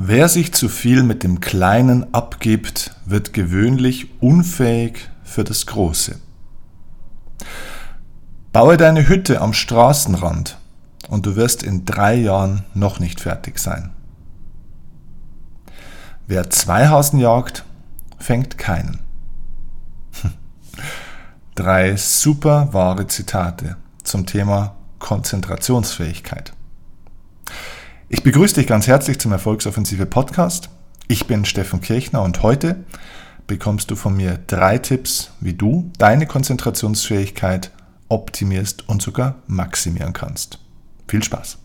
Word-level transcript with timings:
Wer 0.00 0.28
sich 0.28 0.54
zu 0.54 0.68
viel 0.68 1.02
mit 1.02 1.24
dem 1.24 1.40
Kleinen 1.40 2.14
abgibt, 2.14 2.94
wird 3.04 3.32
gewöhnlich 3.32 4.06
unfähig 4.20 5.10
für 5.24 5.42
das 5.42 5.66
Große. 5.66 6.20
Baue 8.52 8.76
deine 8.76 9.08
Hütte 9.08 9.40
am 9.40 9.52
Straßenrand 9.52 10.56
und 11.08 11.26
du 11.26 11.34
wirst 11.34 11.64
in 11.64 11.84
drei 11.84 12.14
Jahren 12.14 12.62
noch 12.74 13.00
nicht 13.00 13.20
fertig 13.20 13.58
sein. 13.58 13.90
Wer 16.28 16.48
zwei 16.48 16.86
Hasen 16.86 17.18
jagt, 17.18 17.64
fängt 18.20 18.56
keinen. 18.56 19.00
Drei 21.56 21.96
super 21.96 22.72
wahre 22.72 23.08
Zitate 23.08 23.76
zum 24.04 24.26
Thema 24.26 24.76
Konzentrationsfähigkeit. 25.00 26.52
Ich 28.10 28.22
begrüße 28.22 28.54
dich 28.54 28.66
ganz 28.66 28.86
herzlich 28.86 29.18
zum 29.18 29.32
Erfolgsoffensive 29.32 30.06
Podcast. 30.06 30.70
Ich 31.08 31.26
bin 31.26 31.44
Steffen 31.44 31.82
Kirchner 31.82 32.22
und 32.22 32.42
heute 32.42 32.82
bekommst 33.46 33.90
du 33.90 33.96
von 33.96 34.16
mir 34.16 34.38
drei 34.46 34.78
Tipps, 34.78 35.32
wie 35.40 35.52
du 35.52 35.92
deine 35.98 36.26
Konzentrationsfähigkeit 36.26 37.70
optimierst 38.08 38.88
und 38.88 39.02
sogar 39.02 39.42
maximieren 39.46 40.14
kannst. 40.14 40.58
Viel 41.06 41.22
Spaß! 41.22 41.58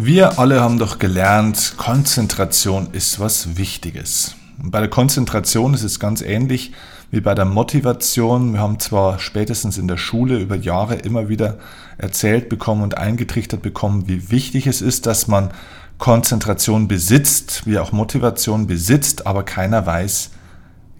Wir 0.00 0.38
alle 0.38 0.60
haben 0.60 0.78
doch 0.78 1.00
gelernt, 1.00 1.74
Konzentration 1.76 2.90
ist 2.92 3.18
was 3.18 3.56
Wichtiges. 3.56 4.36
Und 4.62 4.70
bei 4.70 4.78
der 4.78 4.88
Konzentration 4.88 5.74
ist 5.74 5.82
es 5.82 5.98
ganz 5.98 6.22
ähnlich 6.22 6.70
wie 7.10 7.20
bei 7.20 7.34
der 7.34 7.46
Motivation. 7.46 8.52
Wir 8.52 8.60
haben 8.60 8.78
zwar 8.78 9.18
spätestens 9.18 9.76
in 9.76 9.88
der 9.88 9.96
Schule 9.96 10.38
über 10.38 10.54
Jahre 10.54 10.94
immer 10.94 11.28
wieder 11.28 11.58
erzählt 11.98 12.48
bekommen 12.48 12.84
und 12.84 12.96
eingetrichtert 12.96 13.60
bekommen, 13.60 14.04
wie 14.06 14.30
wichtig 14.30 14.68
es 14.68 14.82
ist, 14.82 15.06
dass 15.06 15.26
man 15.26 15.50
Konzentration 15.98 16.86
besitzt, 16.86 17.66
wie 17.66 17.80
auch 17.80 17.90
Motivation 17.90 18.68
besitzt, 18.68 19.26
aber 19.26 19.42
keiner 19.42 19.84
weiß, 19.84 20.30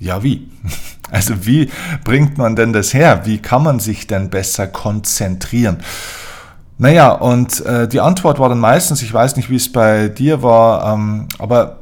ja 0.00 0.24
wie. 0.24 0.50
Also 1.10 1.46
wie 1.46 1.70
bringt 2.04 2.36
man 2.36 2.54
denn 2.54 2.74
das 2.74 2.92
her? 2.92 3.22
Wie 3.24 3.38
kann 3.38 3.62
man 3.62 3.80
sich 3.80 4.06
denn 4.06 4.28
besser 4.28 4.66
konzentrieren? 4.66 5.78
Naja, 6.78 7.10
und 7.10 7.64
äh, 7.66 7.88
die 7.88 8.00
Antwort 8.00 8.38
war 8.38 8.48
dann 8.48 8.60
meistens, 8.60 9.02
ich 9.02 9.12
weiß 9.12 9.34
nicht, 9.36 9.50
wie 9.50 9.56
es 9.56 9.70
bei 9.70 10.08
dir 10.08 10.42
war, 10.44 10.94
ähm, 10.94 11.26
aber 11.38 11.76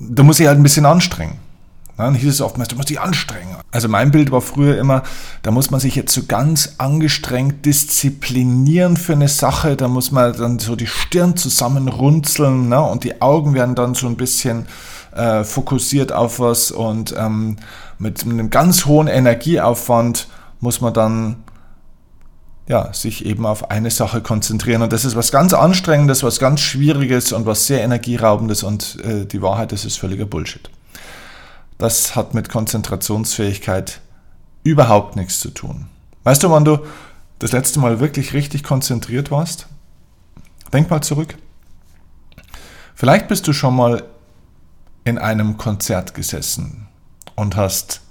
da 0.00 0.22
muss 0.22 0.40
ich 0.40 0.46
halt 0.46 0.58
ein 0.58 0.62
bisschen 0.62 0.86
anstrengen. 0.86 1.38
Ja, 1.98 2.04
dann 2.06 2.14
hieß 2.14 2.30
es 2.30 2.40
oftmals, 2.40 2.68
du 2.68 2.76
musst 2.76 2.88
dich 2.88 3.00
anstrengen. 3.00 3.56
Also 3.70 3.88
mein 3.88 4.10
Bild 4.10 4.32
war 4.32 4.40
früher 4.40 4.78
immer, 4.78 5.02
da 5.42 5.50
muss 5.50 5.70
man 5.70 5.80
sich 5.80 5.94
jetzt 5.94 6.14
so 6.14 6.22
ganz 6.26 6.76
angestrengt 6.78 7.66
disziplinieren 7.66 8.96
für 8.96 9.12
eine 9.12 9.28
Sache, 9.28 9.76
da 9.76 9.88
muss 9.88 10.10
man 10.10 10.32
dann 10.34 10.58
so 10.58 10.76
die 10.76 10.86
Stirn 10.86 11.36
zusammenrunzeln 11.36 12.70
ne? 12.70 12.80
und 12.80 13.04
die 13.04 13.20
Augen 13.20 13.52
werden 13.52 13.74
dann 13.74 13.94
so 13.94 14.06
ein 14.06 14.16
bisschen 14.16 14.66
äh, 15.14 15.44
fokussiert 15.44 16.12
auf 16.12 16.40
was 16.40 16.70
und 16.70 17.14
ähm, 17.18 17.56
mit 17.98 18.24
einem 18.24 18.48
ganz 18.48 18.86
hohen 18.86 19.08
Energieaufwand 19.08 20.28
muss 20.60 20.80
man 20.80 20.94
dann 20.94 21.36
ja, 22.68 22.92
sich 22.92 23.26
eben 23.26 23.44
auf 23.44 23.70
eine 23.70 23.90
Sache 23.90 24.20
konzentrieren. 24.20 24.82
Und 24.82 24.92
das 24.92 25.04
ist 25.04 25.16
was 25.16 25.32
ganz 25.32 25.52
Anstrengendes, 25.52 26.22
was 26.22 26.38
ganz 26.38 26.60
Schwieriges 26.60 27.32
und 27.32 27.46
was 27.46 27.66
sehr 27.66 27.82
Energieraubendes 27.82 28.62
und 28.62 28.98
äh, 29.04 29.26
die 29.26 29.42
Wahrheit, 29.42 29.72
das 29.72 29.84
ist 29.84 29.98
völliger 29.98 30.26
Bullshit. 30.26 30.70
Das 31.78 32.14
hat 32.14 32.34
mit 32.34 32.48
Konzentrationsfähigkeit 32.48 34.00
überhaupt 34.62 35.16
nichts 35.16 35.40
zu 35.40 35.50
tun. 35.50 35.86
Weißt 36.22 36.44
du, 36.44 36.50
wann 36.50 36.64
du 36.64 36.78
das 37.40 37.50
letzte 37.50 37.80
Mal 37.80 37.98
wirklich 37.98 38.32
richtig 38.32 38.62
konzentriert 38.62 39.32
warst? 39.32 39.66
Denk 40.72 40.88
mal 40.88 41.02
zurück. 41.02 41.36
Vielleicht 42.94 43.26
bist 43.26 43.48
du 43.48 43.52
schon 43.52 43.74
mal 43.74 44.04
in 45.04 45.18
einem 45.18 45.56
Konzert 45.56 46.14
gesessen 46.14 46.86
und 47.34 47.56
hast 47.56 48.02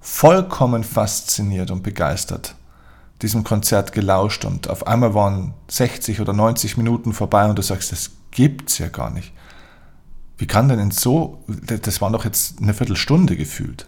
vollkommen 0.00 0.82
fasziniert 0.82 1.70
und 1.70 1.84
begeistert 1.84 2.56
diesem 3.22 3.44
Konzert 3.44 3.92
gelauscht 3.92 4.44
und 4.44 4.68
auf 4.68 4.86
einmal 4.86 5.14
waren 5.14 5.54
60 5.68 6.20
oder 6.20 6.32
90 6.32 6.76
Minuten 6.76 7.12
vorbei 7.12 7.48
und 7.48 7.56
du 7.56 7.62
sagst, 7.62 7.92
das 7.92 8.10
gibt's 8.30 8.78
ja 8.78 8.88
gar 8.88 9.10
nicht. 9.10 9.32
Wie 10.36 10.46
kann 10.46 10.68
denn 10.68 10.90
so, 10.90 11.44
das 11.46 12.00
war 12.00 12.10
doch 12.10 12.24
jetzt 12.24 12.60
eine 12.60 12.74
Viertelstunde 12.74 13.36
gefühlt. 13.36 13.86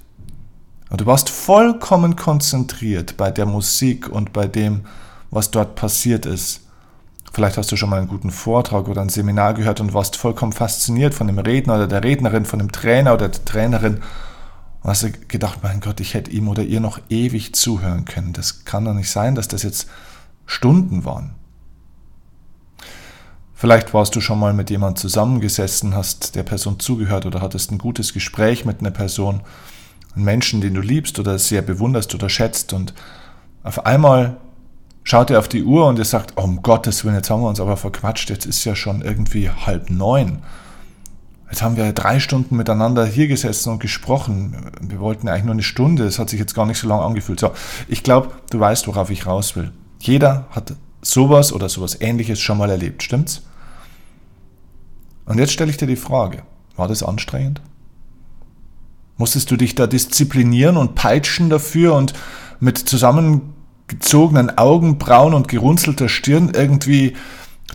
Und 0.89 1.01
du 1.01 1.07
warst 1.07 1.29
vollkommen 1.29 2.15
konzentriert 2.15 3.17
bei 3.17 3.31
der 3.33 3.47
Musik 3.47 4.09
und 4.09 4.33
bei 4.33 4.47
dem, 4.47 4.83
was 5.31 5.51
dort 5.51 5.75
passiert 5.75 6.25
ist. 6.25 6.61
Vielleicht 7.33 7.59
hast 7.59 7.73
du 7.73 7.77
schon 7.77 7.91
mal 7.91 7.99
einen 7.99 8.09
guten 8.09 8.31
Vortrag 8.31 8.89
oder 8.89 9.03
ein 9.03 9.09
Seminar 9.09 9.55
gehört 9.55 9.81
und 9.81 9.93
warst 9.93 10.17
vollkommen 10.17 10.53
fasziniert 10.53 11.13
von 11.13 11.27
dem 11.27 11.39
Redner 11.39 11.75
oder 11.75 11.89
der 11.89 12.05
Rednerin, 12.05 12.45
von 12.45 12.61
dem 12.61 12.71
Trainer 12.71 13.15
oder 13.15 13.29
der 13.29 13.45
Trainerin 13.45 14.01
und 14.87 14.91
hast 14.91 15.03
du 15.03 15.11
gedacht, 15.11 15.65
mein 15.65 15.81
Gott, 15.81 15.99
ich 15.99 16.15
hätte 16.15 16.31
ihm 16.31 16.47
oder 16.47 16.63
ihr 16.63 16.79
noch 16.79 17.01
ewig 17.09 17.57
zuhören 17.57 18.05
können. 18.05 18.33
Das 18.33 18.65
kann 18.65 18.85
doch 18.85 18.95
nicht 18.95 19.11
sein, 19.11 19.35
dass 19.35 19.49
das 19.49 19.65
jetzt 19.65 19.89
Stunden 20.47 21.05
waren. 21.05 21.35
Vielleicht 23.53 23.93
warst 23.95 24.15
du 24.15 24.21
schon 24.21 24.39
mal 24.39 24.53
mit 24.53 24.71
jemandem 24.71 24.95
zusammengesessen, 24.95 25.97
hast 25.97 26.37
der 26.37 26.45
Person 26.45 26.79
zugehört 26.79 27.27
oder 27.27 27.41
hattest 27.41 27.73
ein 27.73 27.79
gutes 27.79 28.13
Gespräch 28.13 28.65
mit 28.65 28.79
einer 28.79 28.93
Person, 28.93 29.41
einen 30.15 30.25
Menschen, 30.25 30.61
den 30.61 30.75
du 30.75 30.81
liebst 30.81 31.19
oder 31.19 31.37
sehr 31.41 31.63
bewunderst 31.63 32.15
oder 32.15 32.29
schätzt 32.29 32.73
und 32.73 32.95
auf 33.65 33.87
einmal 33.87 34.37
schaut 35.03 35.31
er 35.31 35.41
auf 35.41 35.49
die 35.49 35.65
Uhr 35.65 35.89
und 35.89 35.99
er 35.99 36.05
sagt, 36.05 36.35
oh, 36.37 36.43
um 36.43 36.63
Gottes 36.63 37.05
Willen, 37.05 37.17
jetzt 37.17 37.29
haben 37.29 37.43
wir 37.43 37.49
uns 37.49 37.59
aber 37.59 37.77
verquatscht, 37.77 38.31
jetzt 38.31 38.47
ist 38.47 38.65
ja 38.65 38.77
schon 38.77 39.03
irgendwie 39.03 39.51
halb 39.51 39.91
neun. 39.91 40.45
Jetzt 41.49 41.63
haben 41.63 41.77
wir 41.77 41.93
drei 41.93 42.19
Stunden 42.19 42.57
miteinander 42.57 43.07
hier 43.07 43.29
gesessen 43.29 43.71
und 43.71 43.79
gesprochen. 43.79 44.71
Wir 44.81 44.99
wollten 44.99 45.29
eigentlich 45.29 45.45
nur 45.45 45.55
eine 45.55 45.63
Stunde. 45.63 46.05
Es 46.05 46.19
hat 46.19 46.29
sich 46.29 46.41
jetzt 46.41 46.55
gar 46.55 46.67
nicht 46.67 46.79
so 46.79 46.89
lange 46.89 47.03
angefühlt. 47.03 47.39
So, 47.39 47.53
ich 47.89 48.03
glaube, 48.03 48.31
du 48.51 48.59
weißt, 48.59 48.89
worauf 48.89 49.11
ich 49.11 49.27
raus 49.27 49.55
will. 49.55 49.73
Jeder 50.01 50.47
hat 50.51 50.75
sowas 51.03 51.53
oder 51.53 51.69
sowas 51.69 52.01
ähnliches 52.01 52.41
schon 52.41 52.59
mal 52.59 52.71
erlebt, 52.71 53.03
stimmt's? 53.03 53.43
Und 55.25 55.39
jetzt 55.39 55.53
stelle 55.53 55.71
ich 55.71 55.77
dir 55.77 55.87
die 55.87 55.97
Frage, 55.97 56.43
war 56.77 56.89
das 56.89 57.03
anstrengend? 57.03 57.61
Musstest 59.17 59.51
du 59.51 59.57
dich 59.57 59.75
da 59.75 59.87
disziplinieren 59.87 60.77
und 60.77 60.95
peitschen 60.95 61.49
dafür 61.49 61.95
und 61.95 62.13
mit 62.61 62.79
zusammengezogenen 62.79 64.57
Augenbrauen 64.59 65.35
und 65.35 65.49
gerunzelter 65.49 66.09
Stirn 66.09 66.51
irgendwie 66.55 67.17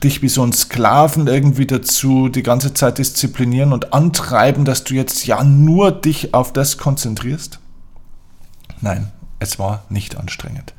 dich 0.03 0.21
wie 0.21 0.29
so 0.29 0.43
ein 0.43 0.53
Sklaven 0.53 1.27
irgendwie 1.27 1.67
dazu 1.67 2.29
die 2.29 2.43
ganze 2.43 2.73
Zeit 2.73 2.97
disziplinieren 2.97 3.73
und 3.73 3.93
antreiben, 3.93 4.65
dass 4.65 4.83
du 4.83 4.93
jetzt 4.93 5.25
ja 5.25 5.43
nur 5.43 5.91
dich 5.91 6.33
auf 6.33 6.53
das 6.53 6.77
konzentrierst? 6.77 7.59
Nein, 8.81 9.11
es 9.39 9.59
war 9.59 9.83
nicht 9.89 10.17
anstrengend. 10.17 10.73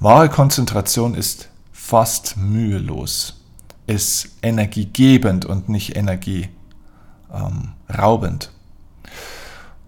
Wahre 0.00 0.28
Konzentration 0.28 1.14
ist 1.14 1.48
fast 1.72 2.36
mühelos, 2.36 3.40
ist 3.86 4.30
energiegebend 4.42 5.44
und 5.44 5.68
nicht 5.68 5.96
energieraubend. 5.96 8.50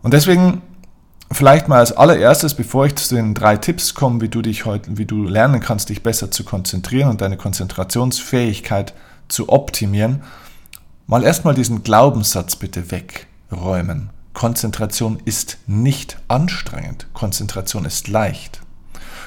und 0.02 0.12
deswegen 0.12 0.62
Vielleicht 1.34 1.68
mal 1.68 1.78
als 1.78 1.92
allererstes, 1.92 2.54
bevor 2.54 2.86
ich 2.86 2.96
zu 2.96 3.14
den 3.14 3.34
drei 3.34 3.56
Tipps 3.56 3.94
komme, 3.94 4.20
wie 4.20 4.28
du 4.28 4.42
dich 4.42 4.64
heute, 4.66 4.98
wie 4.98 5.06
du 5.06 5.24
lernen 5.24 5.60
kannst, 5.60 5.88
dich 5.88 6.02
besser 6.02 6.30
zu 6.30 6.44
konzentrieren 6.44 7.08
und 7.08 7.20
deine 7.20 7.36
Konzentrationsfähigkeit 7.36 8.92
zu 9.28 9.48
optimieren, 9.48 10.22
mal 11.06 11.22
erstmal 11.22 11.54
diesen 11.54 11.82
Glaubenssatz 11.82 12.56
bitte 12.56 12.90
wegräumen. 12.90 14.10
Konzentration 14.34 15.20
ist 15.24 15.58
nicht 15.66 16.18
anstrengend. 16.28 17.06
Konzentration 17.12 17.84
ist 17.84 18.08
leicht. 18.08 18.60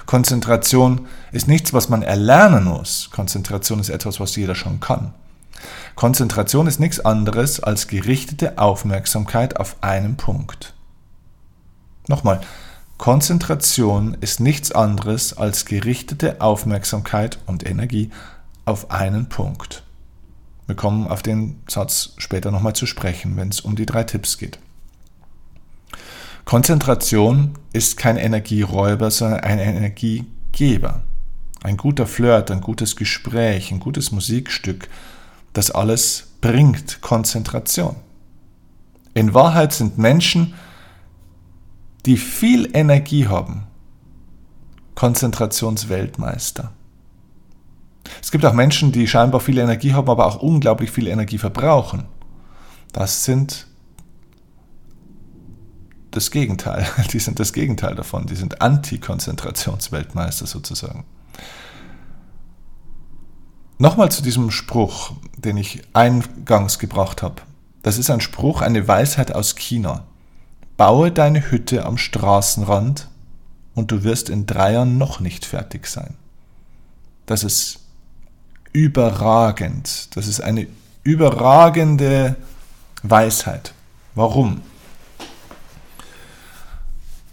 Konzentration 0.06 1.08
ist 1.32 1.48
nichts, 1.48 1.74
was 1.74 1.90
man 1.90 2.04
erlernen 2.04 2.66
muss. 2.66 3.10
Konzentration 3.12 3.80
ist 3.80 3.90
etwas, 3.90 4.20
was 4.20 4.36
jeder 4.36 4.56
schon 4.56 4.80
kann. 4.80 5.14
Konzentration 5.96 6.68
ist 6.68 6.80
nichts 6.80 7.00
anderes 7.00 7.62
als 7.62 7.88
gerichtete 7.88 8.58
Aufmerksamkeit 8.58 9.60
auf 9.60 9.78
einen 9.82 10.18
Punkt. 10.18 10.75
Nochmal, 12.08 12.42
Konzentration 12.98 14.16
ist 14.22 14.40
nichts 14.40 14.72
anderes 14.72 15.38
als 15.38 15.66
gerichtete 15.66 16.40
Aufmerksamkeit 16.40 17.40
und 17.46 17.66
Energie 17.66 18.10
auf 18.64 18.92
einen 18.92 19.28
Punkt. 19.28 19.84
Wir 20.68 20.76
kommen 20.76 21.08
auf 21.08 21.22
den 21.22 21.62
Satz 21.68 22.14
später 22.18 22.52
nochmal 22.52 22.74
zu 22.74 22.86
sprechen, 22.86 23.38
wenn 23.38 23.50
es 23.50 23.60
um 23.60 23.76
die 23.76 23.86
drei 23.86 24.04
Tipps 24.04 24.38
geht. 24.38 24.60
Konzentration 26.46 27.58
ist 27.74 27.98
kein 27.98 28.18
Energieräuber, 28.18 29.12
sondern 29.12 29.42
ein 29.42 29.60
Energiegeber. 29.60 31.02
ein 31.64 31.78
guter 31.78 32.06
Flirt, 32.06 32.52
ein 32.52 32.62
gutes 32.62 32.96
Gespräch, 32.96 33.72
ein 33.72 33.80
gutes 33.80 34.12
Musikstück, 34.12 34.88
das 35.54 35.72
alles 35.72 36.28
bringt 36.40 37.02
Konzentration. 37.02 37.96
In 39.16 39.34
Wahrheit 39.34 39.74
sind 39.74 39.98
Menschen, 39.98 40.54
die 42.06 42.18
viel 42.18 42.70
Energie 42.74 43.28
haben, 43.28 43.68
Konzentrationsweltmeister. 44.96 46.72
Es 48.22 48.32
gibt 48.32 48.46
auch 48.46 48.54
Menschen, 48.54 48.92
die 48.92 49.08
scheinbar 49.08 49.42
viel 49.42 49.58
Energie 49.58 49.94
haben, 49.94 50.10
aber 50.10 50.28
auch 50.28 50.42
unglaublich 50.42 50.92
viel 50.92 51.08
Energie 51.08 51.38
verbrauchen. 51.38 52.06
Das 52.94 53.26
sind 53.26 53.68
das 56.12 56.32
Gegenteil. 56.32 56.88
Die 57.12 57.20
sind 57.20 57.40
das 57.40 57.52
Gegenteil 57.52 57.96
davon. 57.96 58.26
Die 58.26 58.36
sind 58.36 58.62
Anti-Konzentrationsweltmeister 58.62 60.48
sozusagen. 60.48 61.04
Nochmal 63.78 64.10
zu 64.12 64.24
diesem 64.24 64.52
Spruch, 64.52 65.12
den 65.38 65.58
ich 65.58 65.82
eingangs 65.92 66.80
gebracht 66.80 67.22
habe. 67.22 67.42
Das 67.84 67.98
ist 67.98 68.10
ein 68.10 68.22
Spruch, 68.22 68.62
eine 68.62 68.88
Weisheit 68.88 69.36
aus 69.36 69.56
China. 69.56 70.06
Baue 70.78 71.12
deine 71.12 71.52
Hütte 71.52 71.86
am 71.86 71.98
Straßenrand 71.98 73.08
und 73.76 73.92
du 73.92 74.04
wirst 74.04 74.30
in 74.30 74.46
drei 74.46 74.74
Jahren 74.74 74.98
noch 74.98 75.20
nicht 75.20 75.46
fertig 75.46 75.88
sein. 75.88 76.16
Das 77.26 77.44
ist 77.44 77.80
überragend. 78.74 80.16
Das 80.16 80.28
ist 80.28 80.42
eine 80.42 80.68
überragende 81.04 82.36
Weisheit. 83.04 83.74
Warum? 84.16 84.62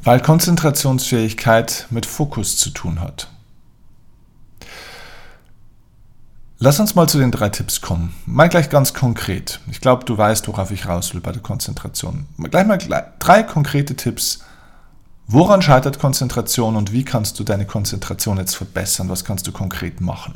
Weil 0.05 0.21
Konzentrationsfähigkeit 0.21 1.87
mit 1.91 2.06
Fokus 2.06 2.56
zu 2.56 2.71
tun 2.71 3.00
hat. 3.00 3.31
Lass 6.64 6.79
uns 6.79 6.94
mal 6.94 7.09
zu 7.09 7.19
den 7.19 7.32
drei 7.32 7.49
Tipps 7.49 7.81
kommen. 7.81 8.14
Mal 8.25 8.49
gleich 8.49 8.70
ganz 8.70 8.94
konkret. 8.94 9.59
Ich 9.69 9.81
glaube, 9.81 10.05
du 10.05 10.17
weißt, 10.17 10.47
worauf 10.47 10.70
ich 10.70 10.87
raus 10.87 11.12
will 11.12 11.20
bei 11.20 11.32
der 11.32 11.43
Konzentration. 11.43 12.26
Gleich 12.38 12.69
mal 12.69 12.79
drei 13.19 13.43
konkrete 13.43 13.97
Tipps. 13.97 14.44
Woran 15.26 15.61
scheitert 15.61 15.99
Konzentration 15.99 16.76
und 16.76 16.93
wie 16.93 17.05
kannst 17.05 17.41
du 17.41 17.43
deine 17.43 17.67
Konzentration 17.67 18.37
jetzt 18.37 18.55
verbessern? 18.55 19.09
Was 19.09 19.25
kannst 19.25 19.49
du 19.49 19.50
konkret 19.50 20.00
machen? 20.00 20.35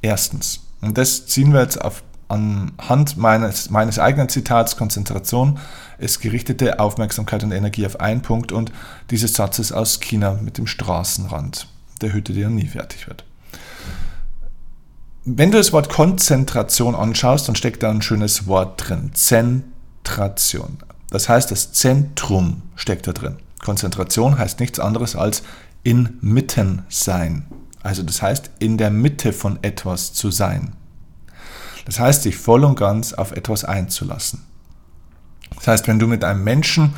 Erstens, 0.00 0.60
und 0.80 0.96
das 0.96 1.26
ziehen 1.26 1.52
wir 1.52 1.60
jetzt 1.60 1.78
auf, 1.78 2.02
anhand 2.28 3.18
meines, 3.18 3.68
meines 3.68 3.98
eigenen 3.98 4.30
Zitats, 4.30 4.78
Konzentration 4.78 5.58
ist 5.98 6.22
gerichtete 6.22 6.80
Aufmerksamkeit 6.80 7.44
und 7.44 7.52
Energie 7.52 7.84
auf 7.84 8.00
einen 8.00 8.22
Punkt 8.22 8.50
und 8.50 8.72
dieses 9.10 9.34
Satzes 9.34 9.72
aus 9.72 10.00
China 10.00 10.38
mit 10.40 10.56
dem 10.56 10.66
Straßenrand 10.66 11.68
der 12.00 12.14
Hütte, 12.14 12.32
die 12.32 12.40
ja 12.40 12.48
nie 12.48 12.66
fertig 12.66 13.06
wird. 13.08 13.24
Wenn 15.26 15.50
du 15.50 15.56
das 15.56 15.72
Wort 15.72 15.88
Konzentration 15.88 16.94
anschaust, 16.94 17.48
dann 17.48 17.56
steckt 17.56 17.82
da 17.82 17.88
ein 17.88 18.02
schönes 18.02 18.46
Wort 18.46 18.88
drin. 18.88 19.12
Zentration. 19.14 20.76
Das 21.08 21.30
heißt, 21.30 21.50
das 21.50 21.72
Zentrum 21.72 22.60
steckt 22.76 23.06
da 23.06 23.12
drin. 23.14 23.36
Konzentration 23.64 24.36
heißt 24.36 24.60
nichts 24.60 24.78
anderes 24.78 25.16
als 25.16 25.42
inmitten 25.82 26.82
sein. 26.90 27.46
Also 27.82 28.02
das 28.02 28.20
heißt, 28.20 28.50
in 28.58 28.76
der 28.76 28.90
Mitte 28.90 29.32
von 29.32 29.58
etwas 29.62 30.12
zu 30.12 30.30
sein. 30.30 30.74
Das 31.86 31.98
heißt, 31.98 32.22
sich 32.22 32.36
voll 32.36 32.62
und 32.62 32.78
ganz 32.78 33.14
auf 33.14 33.32
etwas 33.32 33.64
einzulassen. 33.64 34.42
Das 35.56 35.68
heißt, 35.68 35.88
wenn 35.88 35.98
du 35.98 36.06
mit 36.06 36.22
einem 36.22 36.44
Menschen 36.44 36.92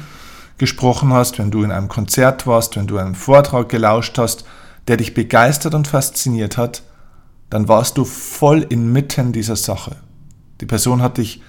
gesprochen 0.58 1.12
hast, 1.12 1.38
wenn 1.38 1.52
du 1.52 1.62
in 1.62 1.70
einem 1.70 1.88
Konzert 1.88 2.44
warst, 2.49 2.75
wenn 2.75 2.88
du 2.88 2.99
einen 2.99 3.14
Vortrag 3.14 3.69
gelauscht 3.69 4.19
hast, 4.19 4.44
der 4.88 4.96
dich 4.96 5.14
begeistert 5.14 5.75
und 5.75 5.87
fasziniert 5.87 6.56
hat, 6.56 6.82
dann 7.50 7.69
warst 7.69 7.98
du 7.98 8.04
voll 8.04 8.62
inmitten 8.62 9.32
dieser 9.32 9.56
Sache. 9.56 9.96
Die 10.60 10.66
Person 10.66 11.02
hat 11.02 11.19
dich 11.19 11.43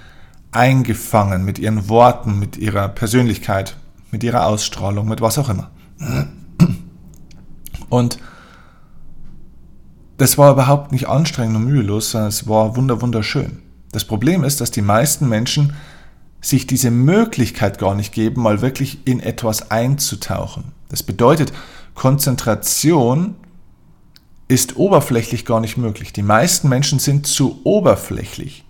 eingefangen 0.52 1.44
mit 1.44 1.60
ihren 1.60 1.90
Worten, 1.90 2.40
mit 2.40 2.58
ihrer 2.58 2.88
Persönlichkeit, 2.90 3.76
mit 4.12 4.24
ihrer 4.24 4.46
Ausstrahlung, 4.46 5.08
mit 5.08 5.22
was 5.22 5.38
auch 5.38 5.50
immer. 5.50 5.72
Und 7.90 8.20
das 10.18 10.38
war 10.38 10.52
überhaupt 10.52 10.92
nicht 10.92 11.08
anstrengend 11.08 11.58
und 11.58 11.66
mühelos, 11.66 12.12
sondern 12.12 12.30
es 12.30 12.48
war 12.48 12.76
wunderschön. 12.76 13.62
Das 13.92 14.06
Problem 14.06 14.44
ist, 14.44 14.62
dass 14.62 14.72
die 14.72 14.82
meisten 14.82 15.30
Menschen 15.30 15.74
sich 16.42 16.68
diese 16.68 16.92
Möglichkeit 16.92 17.80
gar 17.80 17.96
nicht 17.96 18.14
geben, 18.14 18.42
mal 18.42 18.62
wirklich 18.62 19.06
in 19.06 19.20
etwas 19.20 19.72
einzutauchen. 19.72 20.72
Das 20.90 21.04
bedeutet, 21.04 21.52
Konzentration 21.94 23.36
ist 24.48 24.78
oberflächlich 24.78 25.46
gar 25.46 25.60
nicht 25.60 25.78
möglich. 25.78 26.14
Die 26.14 26.24
meisten 26.24 26.70
Menschen 26.70 27.00
sind 27.00 27.28
zu 27.28 27.60
oberflächlich. 27.64 28.64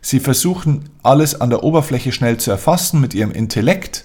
Sie 0.00 0.20
versuchen 0.20 0.90
alles 1.02 1.40
an 1.40 1.50
der 1.50 1.62
Oberfläche 1.62 2.12
schnell 2.12 2.36
zu 2.36 2.50
erfassen 2.50 3.00
mit 3.00 3.14
ihrem 3.14 3.30
Intellekt. 3.30 4.04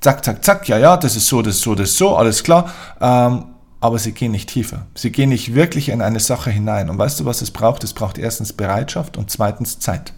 Zack, 0.00 0.24
zack, 0.24 0.44
zack, 0.44 0.68
ja, 0.68 0.78
ja, 0.78 0.96
das 0.96 1.16
ist 1.16 1.28
so, 1.28 1.42
das 1.42 1.56
ist 1.56 1.62
so, 1.62 1.74
das 1.74 1.90
ist 1.90 1.98
so, 1.98 2.16
alles 2.16 2.42
klar. 2.42 2.72
Ähm, 3.00 3.46
aber 3.80 3.98
sie 3.98 4.12
gehen 4.12 4.32
nicht 4.32 4.48
tiefer. 4.48 4.86
Sie 4.94 5.10
gehen 5.10 5.28
nicht 5.28 5.54
wirklich 5.54 5.88
in 5.88 6.00
eine 6.00 6.20
Sache 6.20 6.50
hinein. 6.50 6.88
Und 6.88 6.98
weißt 6.98 7.20
du, 7.20 7.24
was 7.26 7.42
es 7.42 7.50
braucht? 7.50 7.84
Es 7.84 7.92
braucht 7.92 8.16
erstens 8.16 8.52
Bereitschaft 8.52 9.16
und 9.16 9.30
zweitens 9.30 9.78
Zeit. 9.78 10.14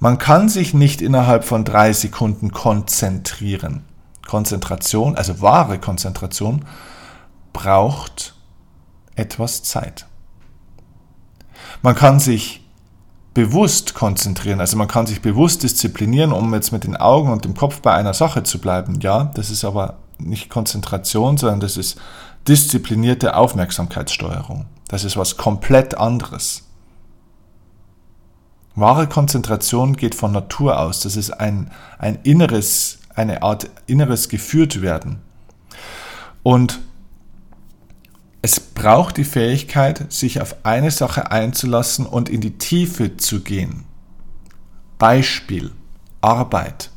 Man 0.00 0.18
kann 0.18 0.48
sich 0.48 0.74
nicht 0.74 1.00
innerhalb 1.00 1.44
von 1.44 1.64
drei 1.64 1.92
Sekunden 1.92 2.50
konzentrieren. 2.50 3.84
Konzentration, 4.26 5.16
also 5.16 5.40
wahre 5.40 5.78
Konzentration, 5.78 6.64
braucht 7.52 8.34
etwas 9.16 9.62
Zeit. 9.62 10.06
Man 11.82 11.94
kann 11.94 12.20
sich 12.20 12.62
bewusst 13.34 13.94
konzentrieren, 13.94 14.60
also 14.60 14.76
man 14.76 14.88
kann 14.88 15.06
sich 15.06 15.22
bewusst 15.22 15.62
disziplinieren, 15.62 16.32
um 16.32 16.52
jetzt 16.54 16.72
mit 16.72 16.84
den 16.84 16.96
Augen 16.96 17.32
und 17.32 17.44
dem 17.44 17.54
Kopf 17.54 17.80
bei 17.80 17.94
einer 17.94 18.14
Sache 18.14 18.42
zu 18.42 18.60
bleiben. 18.60 19.00
Ja, 19.00 19.24
das 19.34 19.50
ist 19.50 19.64
aber 19.64 19.98
nicht 20.18 20.50
Konzentration, 20.50 21.36
sondern 21.36 21.60
das 21.60 21.76
ist 21.76 21.98
disziplinierte 22.46 23.36
Aufmerksamkeitssteuerung. 23.36 24.66
Das 24.88 25.04
ist 25.04 25.16
was 25.16 25.36
komplett 25.36 25.96
anderes. 25.96 26.64
Wahre 28.74 29.06
Konzentration 29.06 29.96
geht 29.96 30.14
von 30.14 30.32
Natur 30.32 30.78
aus. 30.78 31.00
Das 31.00 31.16
ist 31.16 31.30
ein, 31.30 31.70
ein 31.98 32.18
inneres, 32.22 32.98
eine 33.14 33.42
Art 33.42 33.68
inneres 33.86 34.28
Geführtwerden. 34.28 35.20
Und 36.42 36.72
es 36.74 36.80
braucht 38.82 39.16
die 39.16 39.24
Fähigkeit, 39.24 40.12
sich 40.12 40.40
auf 40.40 40.56
eine 40.64 40.90
Sache 40.90 41.30
einzulassen 41.30 42.04
und 42.04 42.28
in 42.28 42.40
die 42.40 42.58
Tiefe 42.58 43.16
zu 43.16 43.40
gehen. 43.42 43.84
Beispiel 44.98 45.70
Arbeit. 46.20 46.90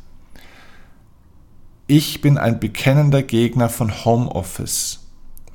Ich 1.86 2.22
bin 2.22 2.40
ein 2.40 2.60
bekennender 2.60 3.22
Gegner 3.22 3.70
von 3.70 4.04
Homeoffice. 4.04 5.02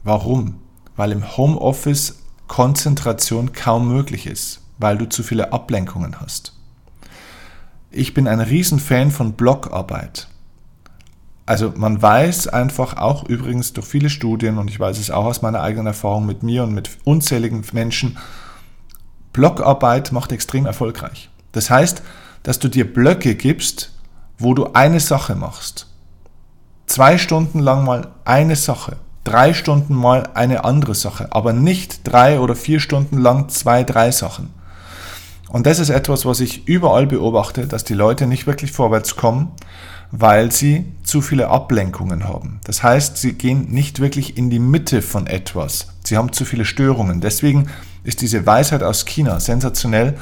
Warum? 0.04 0.60
Weil 0.94 1.10
im 1.10 1.36
Homeoffice 1.36 2.20
Konzentration 2.46 3.50
kaum 3.50 3.88
möglich 3.88 4.28
ist, 4.28 4.60
weil 4.78 4.98
du 4.98 5.08
zu 5.08 5.24
viele 5.24 5.52
Ablenkungen 5.52 6.20
hast. 6.20 6.56
Ich 7.90 8.14
bin 8.14 8.28
ein 8.28 8.40
Riesenfan 8.40 9.10
von 9.10 9.32
Blockarbeit. 9.32 10.28
Also 11.50 11.72
man 11.74 12.00
weiß 12.00 12.46
einfach 12.46 12.96
auch 12.96 13.24
übrigens 13.24 13.72
durch 13.72 13.84
viele 13.84 14.08
Studien 14.08 14.56
und 14.56 14.70
ich 14.70 14.78
weiß 14.78 15.00
es 15.00 15.10
auch 15.10 15.24
aus 15.24 15.42
meiner 15.42 15.60
eigenen 15.60 15.88
Erfahrung 15.88 16.24
mit 16.24 16.44
mir 16.44 16.62
und 16.62 16.72
mit 16.72 16.90
unzähligen 17.02 17.64
Menschen, 17.72 18.18
Blockarbeit 19.32 20.12
macht 20.12 20.30
extrem 20.30 20.64
erfolgreich. 20.64 21.28
Das 21.50 21.68
heißt, 21.68 22.04
dass 22.44 22.60
du 22.60 22.68
dir 22.68 22.94
Blöcke 22.94 23.34
gibst, 23.34 23.90
wo 24.38 24.54
du 24.54 24.74
eine 24.74 25.00
Sache 25.00 25.34
machst. 25.34 25.88
Zwei 26.86 27.18
Stunden 27.18 27.58
lang 27.58 27.84
mal 27.84 28.12
eine 28.24 28.54
Sache, 28.54 28.98
drei 29.24 29.52
Stunden 29.52 29.94
mal 29.94 30.28
eine 30.34 30.62
andere 30.62 30.94
Sache, 30.94 31.32
aber 31.32 31.52
nicht 31.52 32.02
drei 32.04 32.38
oder 32.38 32.54
vier 32.54 32.78
Stunden 32.78 33.18
lang 33.18 33.48
zwei, 33.48 33.82
drei 33.82 34.12
Sachen. 34.12 34.54
Und 35.48 35.66
das 35.66 35.80
ist 35.80 35.90
etwas, 35.90 36.24
was 36.24 36.38
ich 36.38 36.68
überall 36.68 37.08
beobachte, 37.08 37.66
dass 37.66 37.82
die 37.82 37.94
Leute 37.94 38.28
nicht 38.28 38.46
wirklich 38.46 38.70
vorwärts 38.70 39.16
kommen, 39.16 39.50
weil 40.12 40.50
sie 40.50 40.86
zu 41.02 41.20
viele 41.20 41.48
Ablenkungen 41.48 42.24
haben. 42.24 42.60
Das 42.64 42.82
heißt, 42.82 43.16
sie 43.16 43.34
gehen 43.34 43.70
nicht 43.70 44.00
wirklich 44.00 44.36
in 44.36 44.50
die 44.50 44.58
Mitte 44.58 45.02
von 45.02 45.26
etwas. 45.26 45.88
Sie 46.04 46.16
haben 46.16 46.32
zu 46.32 46.44
viele 46.44 46.64
Störungen. 46.64 47.20
Deswegen 47.20 47.68
ist 48.02 48.20
diese 48.20 48.46
Weisheit 48.46 48.82
aus 48.82 49.04
China 49.04 49.40
sensationell, 49.40 50.16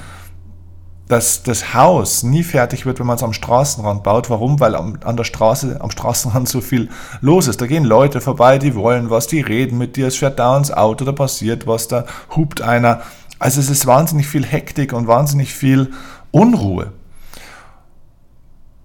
dass 1.08 1.42
das 1.42 1.72
Haus 1.72 2.22
nie 2.22 2.42
fertig 2.42 2.84
wird, 2.84 2.98
wenn 2.98 3.06
man 3.06 3.16
es 3.16 3.22
am 3.22 3.32
Straßenrand 3.32 4.02
baut. 4.02 4.28
Warum? 4.28 4.60
Weil 4.60 4.74
an 4.74 5.16
der 5.16 5.24
Straße, 5.24 5.80
am 5.80 5.90
Straßenrand 5.90 6.48
so 6.48 6.60
viel 6.60 6.90
los 7.22 7.48
ist. 7.48 7.60
Da 7.60 7.66
gehen 7.66 7.84
Leute 7.84 8.20
vorbei, 8.20 8.58
die 8.58 8.74
wollen 8.74 9.08
was, 9.08 9.26
die 9.26 9.40
reden 9.40 9.78
mit 9.78 9.96
dir, 9.96 10.08
es 10.08 10.16
fährt 10.16 10.38
da 10.38 10.56
ins 10.56 10.70
Auto, 10.70 11.06
da 11.06 11.12
passiert 11.12 11.66
was, 11.66 11.88
da 11.88 12.04
hupt 12.36 12.60
einer. 12.60 13.00
Also 13.38 13.60
es 13.60 13.70
ist 13.70 13.86
wahnsinnig 13.86 14.26
viel 14.26 14.44
Hektik 14.44 14.92
und 14.92 15.06
wahnsinnig 15.06 15.54
viel 15.54 15.92
Unruhe. 16.30 16.92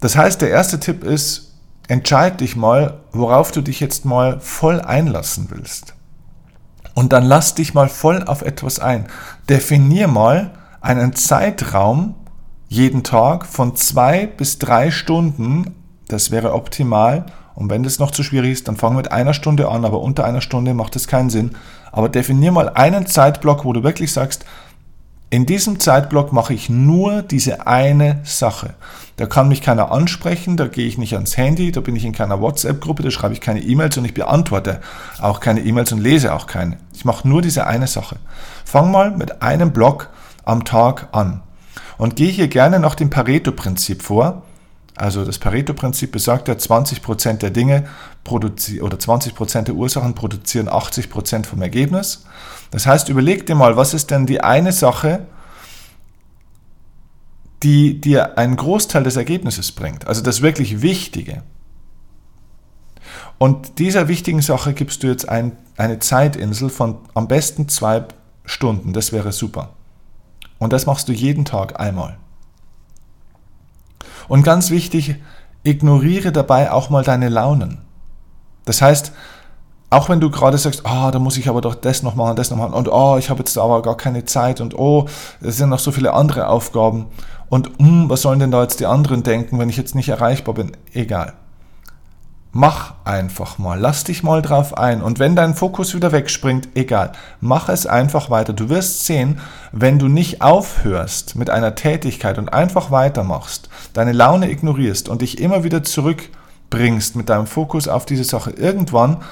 Das 0.03 0.17
heißt, 0.17 0.41
der 0.41 0.49
erste 0.49 0.81
Tipp 0.81 1.01
ist, 1.05 1.53
entscheid 1.87 2.41
dich 2.41 2.57
mal, 2.57 2.99
worauf 3.13 3.53
du 3.53 3.61
dich 3.61 3.79
jetzt 3.79 4.03
mal 4.03 4.41
voll 4.41 4.81
einlassen 4.81 5.47
willst. 5.49 5.93
Und 6.93 7.13
dann 7.13 7.23
lass 7.23 7.55
dich 7.55 7.73
mal 7.73 7.87
voll 7.87 8.21
auf 8.21 8.41
etwas 8.41 8.79
ein. 8.79 9.05
Definier 9.47 10.09
mal 10.09 10.51
einen 10.81 11.15
Zeitraum 11.15 12.15
jeden 12.67 13.03
Tag 13.03 13.45
von 13.45 13.77
zwei 13.77 14.27
bis 14.27 14.59
drei 14.59 14.91
Stunden. 14.91 15.73
Das 16.09 16.31
wäre 16.31 16.53
optimal. 16.53 17.25
Und 17.55 17.69
wenn 17.69 17.83
das 17.83 17.97
noch 17.97 18.11
zu 18.11 18.23
schwierig 18.23 18.51
ist, 18.51 18.67
dann 18.67 18.75
fang 18.75 18.97
mit 18.97 19.13
einer 19.13 19.33
Stunde 19.33 19.69
an, 19.69 19.85
aber 19.85 20.01
unter 20.01 20.25
einer 20.25 20.41
Stunde 20.41 20.73
macht 20.73 20.95
das 20.95 21.07
keinen 21.07 21.29
Sinn. 21.29 21.51
Aber 21.93 22.09
definier 22.09 22.51
mal 22.51 22.67
einen 22.67 23.05
Zeitblock, 23.05 23.63
wo 23.63 23.71
du 23.71 23.83
wirklich 23.83 24.11
sagst, 24.11 24.43
in 25.33 25.47
diesem 25.47 25.79
Zeitblock 25.79 26.31
mache 26.31 26.53
ich 26.53 26.69
nur 26.69 27.23
diese 27.23 27.65
eine 27.65 28.19
Sache. 28.23 28.75
Da 29.15 29.25
kann 29.25 29.47
mich 29.47 29.63
keiner 29.63 29.91
ansprechen, 29.91 30.57
da 30.57 30.67
gehe 30.67 30.85
ich 30.85 30.99
nicht 30.99 31.15
ans 31.15 31.37
Handy, 31.37 31.71
da 31.71 31.81
bin 31.81 31.95
ich 31.95 32.05
in 32.05 32.11
keiner 32.11 32.39
WhatsApp-Gruppe, 32.39 33.01
da 33.01 33.09
schreibe 33.09 33.33
ich 33.33 33.41
keine 33.41 33.63
E-Mails 33.63 33.97
und 33.97 34.05
ich 34.05 34.13
beantworte 34.13 34.79
auch 35.19 35.39
keine 35.39 35.61
E-Mails 35.61 35.91
und 35.91 36.01
lese 36.01 36.35
auch 36.35 36.45
keine. 36.45 36.77
Ich 36.93 37.03
mache 37.03 37.27
nur 37.27 37.41
diese 37.41 37.65
eine 37.65 37.87
Sache. 37.87 38.17
Fang 38.63 38.91
mal 38.91 39.09
mit 39.09 39.41
einem 39.41 39.71
Block 39.71 40.11
am 40.45 40.65
Tag 40.65 41.07
an 41.13 41.41
und 41.97 42.15
gehe 42.15 42.29
hier 42.29 42.47
gerne 42.47 42.79
nach 42.79 42.93
dem 42.93 43.09
Pareto-Prinzip 43.09 44.03
vor. 44.03 44.43
Also 44.95 45.25
das 45.25 45.39
Pareto-Prinzip 45.39 46.11
besagt 46.11 46.47
ja, 46.47 46.53
20% 46.53 47.33
der 47.37 47.49
Dinge 47.49 47.85
oder 48.29 48.47
20% 48.49 49.61
der 49.63 49.75
Ursachen 49.75 50.13
produzieren 50.13 50.69
80% 50.69 51.45
vom 51.45 51.61
Ergebnis. 51.61 52.25
Das 52.71 52.85
heißt, 52.85 53.09
überleg 53.09 53.45
dir 53.45 53.55
mal, 53.55 53.75
was 53.75 53.93
ist 53.93 54.11
denn 54.11 54.25
die 54.25 54.41
eine 54.41 54.71
Sache, 54.71 55.25
die 57.63 57.99
dir 57.99 58.37
einen 58.37 58.55
Großteil 58.55 59.03
des 59.03 59.15
Ergebnisses 59.15 59.71
bringt, 59.71 60.05
also 60.05 60.21
das 60.21 60.41
wirklich 60.41 60.81
Wichtige. 60.81 61.43
Und 63.37 63.79
dieser 63.79 64.07
wichtigen 64.07 64.41
Sache 64.41 64.73
gibst 64.73 65.03
du 65.03 65.07
jetzt 65.07 65.27
ein, 65.27 65.53
eine 65.77 65.99
Zeitinsel 65.99 66.69
von 66.69 66.97
am 67.13 67.27
besten 67.27 67.67
zwei 67.69 68.05
Stunden, 68.45 68.93
das 68.93 69.11
wäre 69.11 69.31
super. 69.31 69.69
Und 70.59 70.73
das 70.73 70.85
machst 70.85 71.09
du 71.09 71.13
jeden 71.13 71.45
Tag 71.45 71.79
einmal. 71.79 72.17
Und 74.27 74.43
ganz 74.43 74.69
wichtig, 74.69 75.15
ignoriere 75.63 76.31
dabei 76.31 76.71
auch 76.71 76.89
mal 76.89 77.03
deine 77.03 77.29
Launen. 77.29 77.81
Das 78.65 78.81
heißt, 78.81 79.13
auch 79.89 80.09
wenn 80.09 80.19
du 80.19 80.31
gerade 80.31 80.57
sagst, 80.57 80.85
ah, 80.85 81.07
oh, 81.07 81.11
da 81.11 81.19
muss 81.19 81.37
ich 81.37 81.47
aber 81.47 81.61
doch 81.61 81.75
das 81.75 82.01
noch 82.01 82.15
machen, 82.15 82.35
das 82.35 82.49
noch 82.49 82.57
machen 82.57 82.73
und 82.73 82.89
oh, 82.91 83.17
ich 83.17 83.29
habe 83.29 83.39
jetzt 83.39 83.57
aber 83.57 83.81
gar 83.83 83.95
keine 83.95 84.25
Zeit 84.25 84.59
und 84.59 84.77
oh, 84.77 85.05
es 85.41 85.57
sind 85.57 85.69
noch 85.69 85.79
so 85.79 85.91
viele 85.91 86.13
andere 86.13 86.47
Aufgaben 86.47 87.05
und 87.49 87.69
hm, 87.77 88.09
was 88.09 88.23
sollen 88.23 88.39
denn 88.39 88.49
da 88.49 88.63
jetzt 88.63 88.79
die 88.79 88.87
anderen 88.87 89.21
denken, 89.21 89.59
wenn 89.59 89.69
ich 89.69 89.77
jetzt 89.77 89.93
nicht 89.93 90.09
erreichbar 90.09 90.55
bin? 90.55 90.71
Egal. 90.93 91.33
Mach 92.55 92.93
einfach 93.03 93.57
mal, 93.57 93.79
lass 93.79 94.03
dich 94.03 94.21
mal 94.21 94.43
drauf 94.43 94.77
ein 94.77 95.01
und 95.01 95.17
wenn 95.17 95.35
dein 95.35 95.55
Fokus 95.55 95.95
wieder 95.95 96.11
wegspringt, 96.11 96.69
egal, 96.75 97.13
mach 97.41 97.67
es 97.67 97.87
einfach 97.87 98.29
weiter. 98.29 98.53
Du 98.53 98.69
wirst 98.69 99.07
sehen, 99.07 99.39
wenn 99.71 99.97
du 99.97 100.07
nicht 100.07 100.43
aufhörst 100.43 101.35
mit 101.35 101.49
einer 101.49 101.73
Tätigkeit 101.73 102.37
und 102.37 102.53
einfach 102.53 102.91
weitermachst, 102.91 103.69
deine 103.93 104.11
Laune 104.11 104.51
ignorierst 104.51 105.09
und 105.09 105.23
dich 105.23 105.39
immer 105.39 105.63
wieder 105.63 105.81
zurückbringst 105.81 107.15
mit 107.15 107.29
deinem 107.29 107.47
Fokus 107.47 107.87
auf 107.87 108.05
diese 108.05 108.23
Sache, 108.23 108.51
irgendwann 108.51 109.23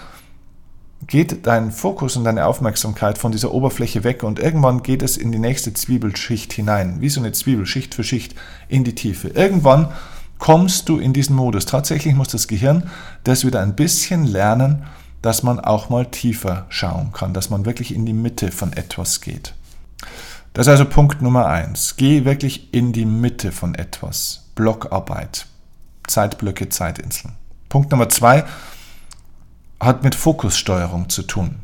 geht 1.06 1.46
dein 1.46 1.72
Fokus 1.72 2.16
und 2.18 2.24
deine 2.24 2.48
Aufmerksamkeit 2.48 3.20
von 3.20 3.32
dieser 3.32 3.54
Oberfläche 3.54 4.04
weg 4.04 4.24
und 4.24 4.40
irgendwann 4.40 4.82
geht 4.82 5.04
es 5.04 5.16
in 5.18 5.32
die 5.32 5.38
nächste 5.38 5.75
Zwiebelschicht 5.75 6.54
hinein, 6.54 7.01
wie 7.01 7.10
so 7.10 7.20
eine 7.20 7.34
Zwiebel, 7.34 7.68
Schicht 7.68 7.94
für 7.94 8.04
Schicht 8.04 8.34
in 8.68 8.84
die 8.84 8.96
Tiefe. 8.96 9.28
Irgendwann 9.28 9.90
kommst 10.42 10.90
du 10.90 10.98
in 10.98 11.14
diesen 11.14 11.36
Modus. 11.36 11.68
Tatsächlich 11.68 12.16
muss 12.16 12.30
das 12.30 12.48
Gehirn 12.48 12.90
das 13.24 13.46
wieder 13.46 13.62
ein 13.62 13.76
bisschen 13.76 14.26
lernen, 14.26 14.84
dass 15.22 15.44
man 15.44 15.60
auch 15.60 15.90
mal 15.90 16.08
tiefer 16.08 16.66
schauen 16.70 17.14
kann, 17.14 17.34
dass 17.34 17.52
man 17.52 17.64
wirklich 17.66 17.94
in 17.94 18.08
die 18.08 18.14
Mitte 18.14 18.52
von 18.52 18.74
etwas 18.74 19.22
geht. 19.22 19.54
Das 20.54 20.66
ist 20.66 20.72
also 20.72 20.86
Punkt 20.86 21.22
Nummer 21.22 21.46
eins. 21.46 21.96
Geh 21.96 22.26
wirklich 22.26 22.74
in 22.74 22.92
die 22.92 23.06
Mitte 23.06 23.52
von 23.52 23.76
etwas. 23.76 24.50
Blockarbeit. 24.56 25.46
Zeitblöcke, 26.08 26.70
Zeitinseln. 26.70 27.36
Punkt 27.70 27.92
Nummer 27.92 28.10
zwei 28.10 28.44
hat 29.80 30.04
mit 30.04 30.16
Fokussteuerung 30.16 31.10
zu 31.10 31.22
tun. 31.22 31.58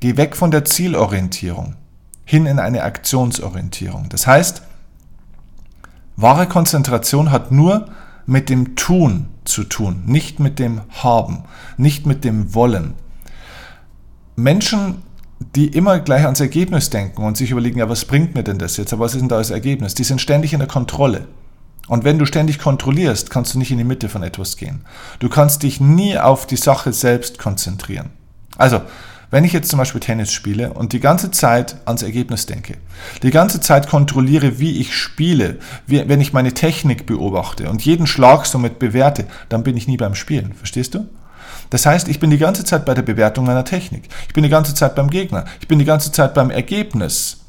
Geh 0.00 0.18
weg 0.18 0.36
von 0.36 0.50
der 0.50 0.66
Zielorientierung 0.66 1.76
hin 2.26 2.44
in 2.44 2.58
eine 2.58 2.82
Aktionsorientierung. 2.82 4.10
Das 4.10 4.26
heißt, 4.26 4.60
wahre 6.16 6.46
Konzentration 6.46 7.30
hat 7.30 7.52
nur 7.52 7.86
mit 8.26 8.48
dem 8.48 8.74
Tun 8.76 9.28
zu 9.44 9.64
tun, 9.64 10.02
nicht 10.06 10.40
mit 10.40 10.58
dem 10.58 10.82
Haben, 10.90 11.44
nicht 11.76 12.06
mit 12.06 12.24
dem 12.24 12.54
Wollen. 12.54 12.94
Menschen, 14.34 15.02
die 15.54 15.68
immer 15.68 15.98
gleich 16.00 16.24
ans 16.24 16.40
Ergebnis 16.40 16.90
denken 16.90 17.22
und 17.22 17.36
sich 17.36 17.50
überlegen, 17.50 17.78
ja, 17.78 17.88
was 17.88 18.04
bringt 18.04 18.34
mir 18.34 18.42
denn 18.42 18.58
das 18.58 18.76
jetzt, 18.76 18.92
aber 18.92 19.04
was 19.04 19.14
ist 19.14 19.20
denn 19.20 19.28
da 19.28 19.38
das 19.38 19.50
Ergebnis, 19.50 19.94
die 19.94 20.04
sind 20.04 20.20
ständig 20.20 20.52
in 20.52 20.58
der 20.58 20.68
Kontrolle. 20.68 21.26
Und 21.88 22.04
wenn 22.04 22.18
du 22.18 22.26
ständig 22.26 22.58
kontrollierst, 22.58 23.30
kannst 23.30 23.54
du 23.54 23.58
nicht 23.58 23.70
in 23.70 23.78
die 23.78 23.84
Mitte 23.84 24.08
von 24.08 24.22
etwas 24.22 24.56
gehen. 24.56 24.84
Du 25.20 25.28
kannst 25.28 25.62
dich 25.62 25.80
nie 25.80 26.18
auf 26.18 26.46
die 26.46 26.56
Sache 26.56 26.92
selbst 26.92 27.38
konzentrieren. 27.38 28.10
Also, 28.58 28.80
wenn 29.36 29.44
ich 29.44 29.52
jetzt 29.52 29.68
zum 29.68 29.76
Beispiel 29.76 30.00
Tennis 30.00 30.32
spiele 30.32 30.72
und 30.72 30.94
die 30.94 30.98
ganze 30.98 31.30
Zeit 31.30 31.76
ans 31.84 32.02
Ergebnis 32.02 32.46
denke, 32.46 32.78
die 33.22 33.30
ganze 33.30 33.60
Zeit 33.60 33.86
kontrolliere, 33.86 34.60
wie 34.60 34.80
ich 34.80 34.96
spiele, 34.96 35.58
wie, 35.86 36.08
wenn 36.08 36.22
ich 36.22 36.32
meine 36.32 36.54
Technik 36.54 37.04
beobachte 37.04 37.68
und 37.68 37.84
jeden 37.84 38.06
Schlag 38.06 38.46
somit 38.46 38.78
bewerte, 38.78 39.26
dann 39.50 39.62
bin 39.62 39.76
ich 39.76 39.88
nie 39.88 39.98
beim 39.98 40.14
Spielen. 40.14 40.54
Verstehst 40.54 40.94
du? 40.94 41.06
Das 41.68 41.84
heißt, 41.84 42.08
ich 42.08 42.18
bin 42.18 42.30
die 42.30 42.38
ganze 42.38 42.64
Zeit 42.64 42.86
bei 42.86 42.94
der 42.94 43.02
Bewertung 43.02 43.44
meiner 43.44 43.66
Technik. 43.66 44.08
Ich 44.26 44.32
bin 44.32 44.42
die 44.42 44.48
ganze 44.48 44.74
Zeit 44.74 44.94
beim 44.94 45.10
Gegner. 45.10 45.44
Ich 45.60 45.68
bin 45.68 45.78
die 45.78 45.84
ganze 45.84 46.12
Zeit 46.12 46.32
beim 46.32 46.48
Ergebnis 46.48 47.40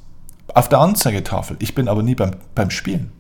auf 0.54 0.68
der 0.68 0.80
Anzeigetafel. 0.80 1.56
Ich 1.60 1.74
bin 1.74 1.88
aber 1.88 2.04
nie 2.04 2.16
beim, 2.16 2.32
beim 2.54 2.70
Spielen. 2.70 3.14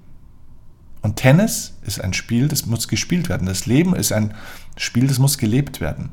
Und 1.01 1.15
Tennis 1.15 1.77
ist 1.83 2.01
ein 2.01 2.11
Spiel, 2.11 2.49
das 2.49 2.65
muss 2.65 2.89
gespielt 2.89 3.29
werden. 3.29 3.47
Das 3.47 3.65
Leben 3.65 3.95
ist 3.95 4.11
ein 4.11 4.33
Spiel, 4.75 5.07
das 5.07 5.19
muss 5.19 5.37
gelebt 5.37 5.79
werden. 5.79 6.09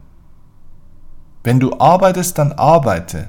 Wenn 1.44 1.60
du 1.60 1.78
arbeitest, 1.78 2.38
dann 2.38 2.52
arbeite. 2.52 3.28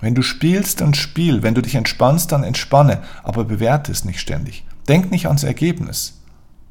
Wenn 0.00 0.14
du 0.14 0.22
spielst, 0.22 0.80
dann 0.80 0.94
spiel. 0.94 1.42
Wenn 1.42 1.54
du 1.54 1.62
dich 1.62 1.74
entspannst, 1.74 2.30
dann 2.32 2.44
entspanne. 2.44 3.02
Aber 3.22 3.44
bewerte 3.44 3.92
es 3.92 4.04
nicht 4.04 4.20
ständig. 4.20 4.64
Denk 4.88 5.10
nicht 5.10 5.26
ans 5.26 5.44
Ergebnis. 5.44 6.22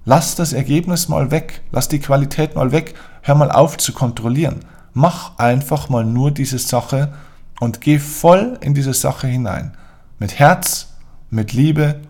Lass 0.06 0.36
das 0.36 0.54
Ergebnis 0.54 1.10
mal 1.10 1.32
weg. 1.32 1.62
Lass 1.72 1.90
die 1.90 2.00
Qualität 2.00 2.56
mal 2.56 2.72
weg. 2.72 2.96
Hör 3.22 3.36
mal 3.36 3.52
auf 3.52 3.78
zu 3.78 3.94
kontrollieren. 3.94 4.66
Mach 4.94 5.38
einfach 5.38 5.90
mal 5.90 6.06
nur 6.06 6.32
diese 6.32 6.60
Sache 6.60 7.14
und 7.60 7.82
geh 7.82 8.00
voll 8.00 8.58
in 8.62 8.74
diese 8.74 8.94
Sache 8.94 9.28
hinein. 9.28 9.76
Mit 10.20 10.40
Herz, 10.40 10.94
mit 11.30 11.54
Liebe, 11.54 12.02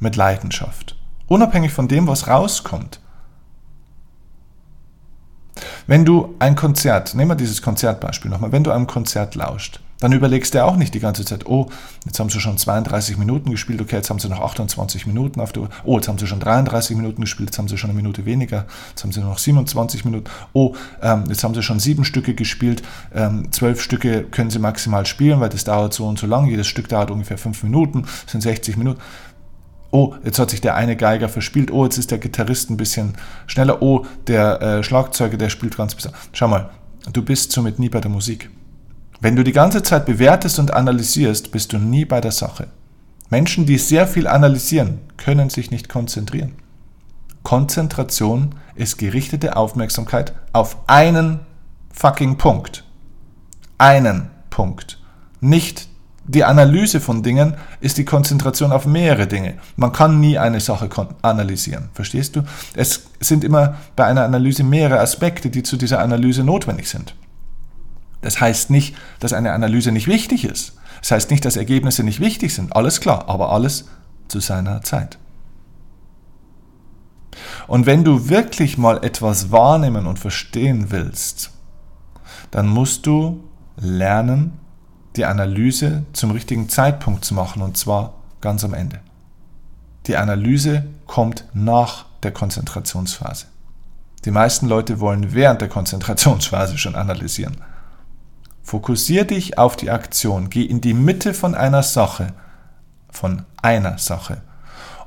mit 0.00 0.16
Leidenschaft. 0.16 0.96
Unabhängig 1.26 1.72
von 1.72 1.88
dem, 1.88 2.06
was 2.06 2.28
rauskommt. 2.28 3.00
Wenn 5.86 6.04
du 6.04 6.34
ein 6.38 6.56
Konzert, 6.56 7.14
nehmen 7.14 7.30
wir 7.30 7.36
dieses 7.36 7.62
Konzertbeispiel 7.62 8.30
nochmal, 8.30 8.52
wenn 8.52 8.64
du 8.64 8.70
einem 8.70 8.86
Konzert 8.86 9.34
lauscht, 9.34 9.80
dann 10.00 10.12
überlegst 10.12 10.54
du 10.54 10.62
auch 10.62 10.76
nicht 10.76 10.92
die 10.92 11.00
ganze 11.00 11.24
Zeit, 11.24 11.46
oh, 11.46 11.68
jetzt 12.04 12.20
haben 12.20 12.28
sie 12.28 12.40
schon 12.40 12.58
32 12.58 13.16
Minuten 13.16 13.50
gespielt, 13.50 13.80
okay, 13.80 13.96
jetzt 13.96 14.10
haben 14.10 14.18
sie 14.18 14.28
noch 14.28 14.40
28 14.40 15.06
Minuten 15.06 15.40
auf 15.40 15.52
der 15.52 15.62
Uhr, 15.62 15.68
oh, 15.84 15.96
jetzt 15.96 16.08
haben 16.08 16.18
sie 16.18 16.26
schon 16.26 16.40
33 16.40 16.96
Minuten 16.96 17.22
gespielt, 17.22 17.50
jetzt 17.50 17.58
haben 17.58 17.68
sie 17.68 17.78
schon 17.78 17.88
eine 17.88 17.96
Minute 17.96 18.26
weniger, 18.26 18.66
jetzt 18.90 19.02
haben 19.02 19.12
sie 19.12 19.20
nur 19.20 19.30
noch 19.30 19.38
27 19.38 20.04
Minuten, 20.04 20.28
oh, 20.52 20.74
ähm, 21.00 21.24
jetzt 21.28 21.42
haben 21.42 21.54
sie 21.54 21.62
schon 21.62 21.80
sieben 21.80 22.04
Stücke 22.04 22.34
gespielt, 22.34 22.82
ähm, 23.14 23.50
zwölf 23.52 23.80
Stücke 23.80 24.24
können 24.24 24.50
sie 24.50 24.58
maximal 24.58 25.06
spielen, 25.06 25.40
weil 25.40 25.48
das 25.48 25.64
dauert 25.64 25.94
so 25.94 26.06
und 26.06 26.18
so 26.18 26.26
lang, 26.26 26.46
jedes 26.48 26.66
Stück 26.66 26.88
dauert 26.88 27.10
ungefähr 27.10 27.38
fünf 27.38 27.62
Minuten, 27.62 28.04
sind 28.26 28.42
60 28.42 28.76
Minuten 28.76 29.00
oh, 29.94 30.12
jetzt 30.24 30.40
hat 30.40 30.50
sich 30.50 30.60
der 30.60 30.74
eine 30.74 30.96
Geiger 30.96 31.28
verspielt, 31.28 31.70
oh, 31.70 31.84
jetzt 31.84 31.98
ist 31.98 32.10
der 32.10 32.18
Gitarrist 32.18 32.68
ein 32.68 32.76
bisschen 32.76 33.14
schneller, 33.46 33.80
oh, 33.80 34.04
der 34.26 34.60
äh, 34.60 34.82
Schlagzeuger, 34.82 35.36
der 35.36 35.50
spielt 35.50 35.76
ganz 35.76 35.94
besser. 35.94 36.12
Schau 36.32 36.48
mal, 36.48 36.70
du 37.12 37.22
bist 37.22 37.52
somit 37.52 37.78
nie 37.78 37.88
bei 37.88 38.00
der 38.00 38.10
Musik. 38.10 38.50
Wenn 39.20 39.36
du 39.36 39.44
die 39.44 39.52
ganze 39.52 39.84
Zeit 39.84 40.04
bewertest 40.04 40.58
und 40.58 40.74
analysierst, 40.74 41.52
bist 41.52 41.72
du 41.72 41.78
nie 41.78 42.04
bei 42.04 42.20
der 42.20 42.32
Sache. 42.32 42.66
Menschen, 43.30 43.66
die 43.66 43.78
sehr 43.78 44.08
viel 44.08 44.26
analysieren, 44.26 44.98
können 45.16 45.48
sich 45.48 45.70
nicht 45.70 45.88
konzentrieren. 45.88 46.56
Konzentration 47.44 48.56
ist 48.74 48.98
gerichtete 48.98 49.56
Aufmerksamkeit 49.56 50.32
auf 50.52 50.76
einen 50.88 51.38
fucking 51.92 52.36
Punkt. 52.36 52.82
Einen 53.78 54.30
Punkt. 54.50 54.98
Nicht 55.40 55.88
die 56.26 56.44
Analyse 56.44 57.00
von 57.00 57.22
Dingen 57.22 57.54
ist 57.80 57.98
die 57.98 58.04
Konzentration 58.04 58.72
auf 58.72 58.86
mehrere 58.86 59.26
Dinge. 59.26 59.54
Man 59.76 59.92
kann 59.92 60.20
nie 60.20 60.38
eine 60.38 60.60
Sache 60.60 60.88
analysieren. 61.20 61.90
Verstehst 61.92 62.36
du? 62.36 62.42
Es 62.74 63.06
sind 63.20 63.44
immer 63.44 63.76
bei 63.94 64.06
einer 64.06 64.24
Analyse 64.24 64.64
mehrere 64.64 65.00
Aspekte, 65.00 65.50
die 65.50 65.62
zu 65.62 65.76
dieser 65.76 66.00
Analyse 66.00 66.42
notwendig 66.42 66.88
sind. 66.88 67.14
Das 68.22 68.40
heißt 68.40 68.70
nicht, 68.70 68.96
dass 69.20 69.34
eine 69.34 69.52
Analyse 69.52 69.92
nicht 69.92 70.08
wichtig 70.08 70.46
ist. 70.46 70.76
Das 71.00 71.10
heißt 71.10 71.30
nicht, 71.30 71.44
dass 71.44 71.56
Ergebnisse 71.56 72.02
nicht 72.02 72.20
wichtig 72.20 72.54
sind. 72.54 72.74
Alles 72.74 73.00
klar, 73.00 73.28
aber 73.28 73.52
alles 73.52 73.84
zu 74.28 74.40
seiner 74.40 74.80
Zeit. 74.80 75.18
Und 77.66 77.84
wenn 77.84 78.04
du 78.04 78.30
wirklich 78.30 78.78
mal 78.78 79.04
etwas 79.04 79.52
wahrnehmen 79.52 80.06
und 80.06 80.18
verstehen 80.18 80.86
willst, 80.90 81.50
dann 82.50 82.66
musst 82.66 83.06
du 83.06 83.44
lernen, 83.76 84.58
die 85.16 85.24
Analyse 85.24 86.04
zum 86.12 86.30
richtigen 86.30 86.68
Zeitpunkt 86.68 87.24
zu 87.24 87.34
machen 87.34 87.62
und 87.62 87.76
zwar 87.76 88.14
ganz 88.40 88.64
am 88.64 88.74
Ende. 88.74 89.00
Die 90.06 90.16
Analyse 90.16 90.84
kommt 91.06 91.44
nach 91.54 92.06
der 92.22 92.32
Konzentrationsphase. 92.32 93.46
Die 94.24 94.30
meisten 94.30 94.66
Leute 94.66 95.00
wollen 95.00 95.34
während 95.34 95.60
der 95.60 95.68
Konzentrationsphase 95.68 96.78
schon 96.78 96.94
analysieren. 96.94 97.56
Fokussier 98.62 99.24
dich 99.24 99.58
auf 99.58 99.76
die 99.76 99.90
Aktion, 99.90 100.48
geh 100.48 100.62
in 100.62 100.80
die 100.80 100.94
Mitte 100.94 101.34
von 101.34 101.54
einer 101.54 101.82
Sache, 101.82 102.28
von 103.10 103.44
einer 103.62 103.98
Sache. 103.98 104.40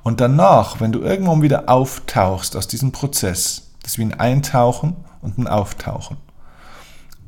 Und 0.04 0.22
danach, 0.22 0.80
wenn 0.80 0.92
du 0.92 1.02
irgendwann 1.02 1.42
wieder 1.42 1.68
auftauchst 1.68 2.56
aus 2.56 2.68
diesem 2.68 2.92
Prozess, 2.92 3.72
das 3.82 3.94
ist 3.94 3.98
wie 3.98 4.04
ein 4.04 4.20
Eintauchen 4.20 4.96
und 5.22 5.38
ein 5.38 5.48
Auftauchen, 5.48 6.18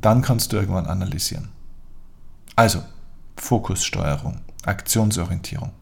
dann 0.00 0.22
kannst 0.22 0.52
du 0.52 0.56
irgendwann 0.56 0.86
analysieren. 0.86 1.48
Also, 2.56 2.82
Fokussteuerung, 3.36 4.40
Aktionsorientierung. 4.64 5.72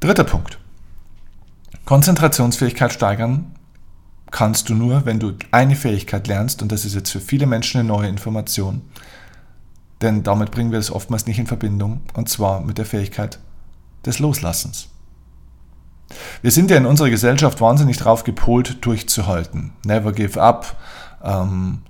Dritter 0.00 0.24
Punkt. 0.24 0.58
Konzentrationsfähigkeit 1.84 2.92
steigern 2.92 3.54
kannst 4.30 4.68
du 4.68 4.74
nur, 4.74 5.06
wenn 5.06 5.18
du 5.18 5.32
eine 5.50 5.76
Fähigkeit 5.76 6.26
lernst, 6.28 6.62
und 6.62 6.70
das 6.70 6.84
ist 6.84 6.94
jetzt 6.94 7.10
für 7.10 7.20
viele 7.20 7.46
Menschen 7.46 7.80
eine 7.80 7.88
neue 7.88 8.08
Information, 8.08 8.82
denn 10.00 10.22
damit 10.22 10.50
bringen 10.50 10.72
wir 10.72 10.78
es 10.78 10.90
oftmals 10.90 11.26
nicht 11.26 11.38
in 11.38 11.46
Verbindung, 11.46 12.00
und 12.14 12.28
zwar 12.28 12.60
mit 12.60 12.78
der 12.78 12.86
Fähigkeit 12.86 13.38
des 14.06 14.18
Loslassens. 14.18 14.88
Wir 16.42 16.50
sind 16.50 16.70
ja 16.70 16.76
in 16.76 16.86
unserer 16.86 17.10
Gesellschaft 17.10 17.60
wahnsinnig 17.60 17.98
drauf 17.98 18.24
gepolt, 18.24 18.84
durchzuhalten. 18.84 19.72
Never 19.84 20.12
give 20.12 20.40
up. 20.40 20.76
Ähm, 21.22 21.82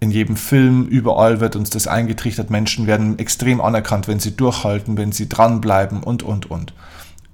in 0.00 0.10
jedem 0.10 0.36
Film, 0.36 0.86
überall 0.86 1.40
wird 1.40 1.56
uns 1.56 1.70
das 1.70 1.86
eingetrichtert. 1.86 2.50
Menschen 2.50 2.86
werden 2.86 3.18
extrem 3.18 3.60
anerkannt, 3.60 4.08
wenn 4.08 4.20
sie 4.20 4.36
durchhalten, 4.36 4.96
wenn 4.96 5.12
sie 5.12 5.28
dranbleiben 5.28 6.02
und, 6.02 6.22
und, 6.22 6.50
und 6.50 6.74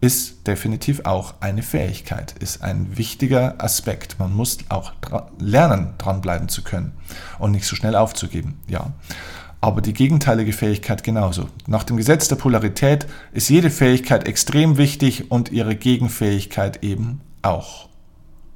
ist 0.01 0.47
definitiv 0.47 1.03
auch 1.05 1.35
eine 1.41 1.63
Fähigkeit, 1.63 2.35
ist 2.41 2.63
ein 2.63 2.97
wichtiger 2.97 3.63
Aspekt. 3.63 4.19
Man 4.19 4.35
muss 4.35 4.59
auch 4.71 4.93
dra 5.01 5.31
lernen, 5.39 5.95
dranbleiben 5.99 6.49
zu 6.49 6.63
können 6.63 6.93
und 7.39 7.51
nicht 7.51 7.67
so 7.67 7.77
schnell 7.77 7.95
aufzugeben. 7.95 8.59
Ja. 8.67 8.93
Aber 9.61 9.83
die 9.83 9.93
gegenteilige 9.93 10.55
Fähigkeit 10.55 11.05
genauso. 11.05 11.49
Nach 11.67 11.85
dem 11.85 11.99
Gesetz 11.99 12.29
der 12.29 12.37
Polarität 12.37 13.07
ist 13.33 13.51
jede 13.51 13.69
Fähigkeit 13.69 14.27
extrem 14.27 14.79
wichtig 14.79 15.31
und 15.31 15.53
ihre 15.53 15.77
Gegenfähigkeit 15.77 16.83
eben 16.83 17.21
auch. 17.43 17.91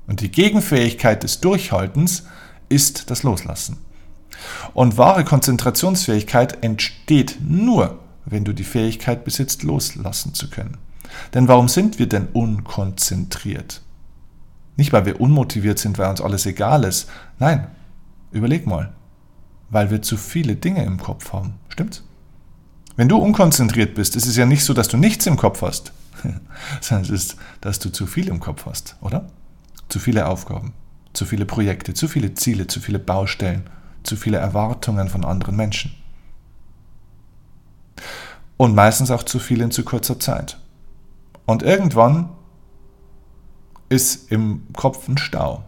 Und 0.07 0.21
die 0.21 0.31
Gegenfähigkeit 0.31 1.23
des 1.23 1.41
Durchhaltens 1.41 2.25
ist 2.71 3.11
das 3.11 3.23
Loslassen. 3.23 3.79
Und 4.73 4.99
wahre 4.99 5.25
Konzentrationsfähigkeit 5.25 6.63
entsteht 6.63 7.39
nur, 7.47 7.99
wenn 8.25 8.45
du 8.45 8.53
die 8.53 8.65
Fähigkeit 8.65 9.25
besitzt, 9.25 9.63
loslassen 9.63 10.35
zu 10.35 10.49
können. 10.51 10.79
Denn 11.33 11.49
warum 11.49 11.69
sind 11.69 11.99
wir 11.99 12.09
denn 12.09 12.29
unkonzentriert? 12.33 13.83
Nicht, 14.77 14.93
weil 14.93 15.07
wir 15.07 15.21
unmotiviert 15.21 15.79
sind, 15.79 15.99
weil 15.99 16.11
uns 16.11 16.21
alles 16.21 16.47
egal 16.47 16.85
ist. 16.85 17.09
Nein, 17.39 17.69
überleg 18.33 18.67
mal. 18.67 18.93
Weil 19.71 19.91
wir 19.91 20.03
zu 20.03 20.17
viele 20.17 20.57
Dinge 20.57 20.85
im 20.85 20.99
Kopf 20.99 21.33
haben. 21.33 21.55
Stimmt's? 21.69 22.03
Wenn 22.97 23.09
du 23.09 23.17
unkonzentriert 23.17 23.95
bist, 23.95 24.15
ist 24.15 24.27
es 24.27 24.37
ja 24.37 24.47
nicht 24.47 24.65
so, 24.65 24.73
dass 24.73 24.89
du 24.89 24.97
nichts 24.97 25.27
im 25.27 25.37
Kopf 25.37 25.63
hast, 25.63 25.93
sondern 26.81 27.05
es 27.05 27.11
ist, 27.11 27.37
dass 27.61 27.79
du 27.81 27.91
zu 27.91 28.07
viel 28.07 28.29
im 28.29 28.41
Kopf 28.41 28.67
hast, 28.67 28.97
oder? 29.01 29.29
Zu 29.89 29.99
viele 29.99 30.27
Aufgaben, 30.27 30.73
zu 31.13 31.25
viele 31.25 31.45
Projekte, 31.45 31.95
zu 31.95 32.07
viele 32.07 32.35
Ziele, 32.35 32.67
zu 32.69 32.81
viele 32.81 33.01
Baustellen, 33.01 33.69
zu 34.05 34.17
viele 34.17 34.39
Erwartungen 34.39 35.09
von 35.09 35.25
anderen 35.25 35.57
Menschen. 35.57 35.95
Und 38.57 38.75
meistens 38.75 39.11
auch 39.11 39.25
zu 39.25 39.41
viel 39.41 39.61
in 39.61 39.73
zu 39.73 39.85
kurzer 39.85 40.21
Zeit. 40.21 40.59
Und 41.47 41.63
irgendwann 41.63 42.31
ist 43.89 44.31
im 44.31 44.67
Kopf 44.75 45.09
ein 45.09 45.19
Stau. 45.19 45.65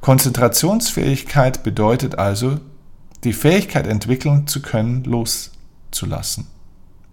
Konzentrationsfähigkeit 0.00 1.62
bedeutet 1.62 2.18
also, 2.18 2.60
die 3.24 3.32
Fähigkeit 3.32 3.86
entwickeln 3.86 4.46
zu 4.46 4.62
können, 4.62 5.04
loszulassen. 5.04 6.46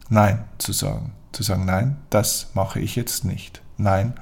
Nein 0.09 0.45
zu 0.59 0.71
sagen. 0.71 1.13
Zu 1.31 1.43
sagen, 1.43 1.65
nein, 1.65 1.97
das 2.09 2.51
mache 2.53 2.79
ich 2.79 2.95
jetzt 2.95 3.25
nicht. 3.25 3.61
Nein, 3.77 4.13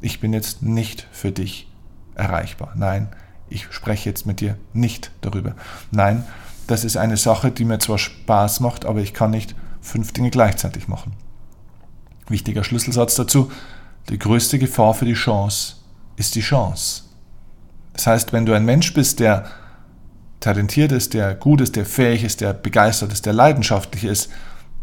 ich 0.00 0.20
bin 0.20 0.32
jetzt 0.32 0.62
nicht 0.62 1.06
für 1.12 1.32
dich 1.32 1.70
erreichbar. 2.14 2.72
Nein, 2.76 3.08
ich 3.48 3.66
spreche 3.70 4.08
jetzt 4.08 4.26
mit 4.26 4.40
dir 4.40 4.56
nicht 4.72 5.10
darüber. 5.20 5.54
Nein, 5.90 6.24
das 6.66 6.84
ist 6.84 6.96
eine 6.96 7.16
Sache, 7.16 7.50
die 7.50 7.64
mir 7.64 7.78
zwar 7.78 7.98
Spaß 7.98 8.60
macht, 8.60 8.84
aber 8.84 9.00
ich 9.00 9.14
kann 9.14 9.30
nicht 9.30 9.54
fünf 9.80 10.12
Dinge 10.12 10.30
gleichzeitig 10.30 10.88
machen. 10.88 11.12
Wichtiger 12.28 12.64
Schlüsselsatz 12.64 13.16
dazu, 13.16 13.50
die 14.08 14.18
größte 14.18 14.58
Gefahr 14.58 14.94
für 14.94 15.04
die 15.04 15.14
Chance 15.14 15.76
ist 16.16 16.34
die 16.34 16.40
Chance. 16.40 17.02
Das 17.92 18.06
heißt, 18.06 18.32
wenn 18.32 18.46
du 18.46 18.54
ein 18.54 18.64
Mensch 18.64 18.92
bist, 18.94 19.20
der 19.20 19.46
talentiert 20.40 20.92
ist, 20.92 21.14
der 21.14 21.34
gut 21.34 21.60
ist, 21.60 21.76
der 21.76 21.86
fähig 21.86 22.24
ist, 22.24 22.40
der 22.40 22.52
begeistert 22.52 23.12
ist, 23.12 23.26
der 23.26 23.32
leidenschaftlich 23.32 24.04
ist, 24.04 24.30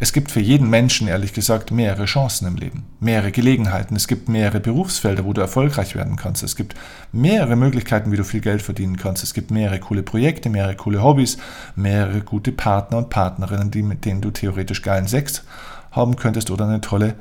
es 0.04 0.14
gibt 0.14 0.32
für 0.32 0.40
jeden 0.40 0.68
Menschen, 0.68 1.08
ehrlich 1.08 1.32
gesagt, 1.32 1.70
mehrere 1.70 2.06
Chancen 2.06 2.48
im 2.48 2.56
Leben, 2.56 2.86
mehrere 3.00 3.32
Gelegenheiten. 3.32 3.96
Es 3.96 4.08
gibt 4.08 4.30
mehrere 4.30 4.60
Berufsfelder, 4.60 5.26
wo 5.26 5.34
du 5.34 5.42
erfolgreich 5.42 5.94
werden 5.94 6.16
kannst. 6.16 6.42
Es 6.42 6.56
gibt 6.56 6.74
mehrere 7.12 7.56
Möglichkeiten, 7.56 8.12
wie 8.12 8.18
du 8.18 8.24
viel 8.24 8.42
Geld 8.42 8.64
verdienen 8.64 8.98
kannst. 8.98 9.22
Es 9.22 9.36
gibt 9.36 9.52
mehrere 9.52 9.80
coole 9.80 10.02
Projekte, 10.02 10.50
mehrere 10.50 10.76
coole 10.76 11.04
Hobbys, 11.04 11.38
mehrere 11.76 12.22
gute 12.22 12.52
Partner 12.52 12.98
und 12.98 13.12
Partnerinnen, 13.12 13.70
die, 13.70 13.84
mit 13.84 14.04
denen 14.04 14.22
du 14.22 14.32
theoretisch 14.32 14.82
geilen 14.82 15.08
Sex 15.08 15.44
haben 15.92 16.16
könntest 16.16 16.50
oder 16.50 16.66
eine 16.66 16.82
tolle 16.82 17.14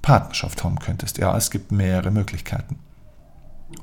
Partnerschaft 0.00 0.64
haben 0.64 0.78
könntest. 0.78 1.18
Ja, 1.18 1.36
es 1.36 1.50
gibt 1.50 1.72
mehrere 1.72 2.10
Möglichkeiten. 2.10 2.78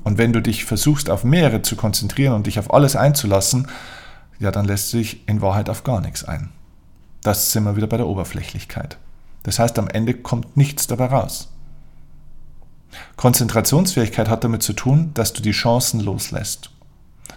Und 0.02 0.18
wenn 0.18 0.32
du 0.32 0.42
dich 0.42 0.64
versuchst, 0.64 1.10
auf 1.10 1.22
mehrere 1.22 1.62
zu 1.62 1.76
konzentrieren 1.76 2.34
und 2.34 2.48
dich 2.48 2.58
auf 2.58 2.74
alles 2.74 2.96
einzulassen, 2.96 3.68
ja, 4.40 4.50
dann 4.50 4.64
lässt 4.64 4.90
sich 4.90 5.28
in 5.28 5.40
Wahrheit 5.42 5.70
auf 5.70 5.84
gar 5.84 6.00
nichts 6.00 6.24
ein. 6.24 6.48
Das 7.22 7.52
sind 7.52 7.64
wir 7.64 7.76
wieder 7.76 7.86
bei 7.86 7.96
der 7.96 8.08
Oberflächlichkeit. 8.08 8.98
Das 9.44 9.58
heißt, 9.58 9.78
am 9.78 9.88
Ende 9.88 10.14
kommt 10.14 10.56
nichts 10.56 10.86
dabei 10.86 11.06
raus. 11.06 11.48
Konzentrationsfähigkeit 13.16 14.28
hat 14.28 14.44
damit 14.44 14.62
zu 14.62 14.72
tun, 14.72 15.12
dass 15.14 15.32
du 15.32 15.42
die 15.42 15.52
Chancen 15.52 16.00
loslässt. 16.00 16.70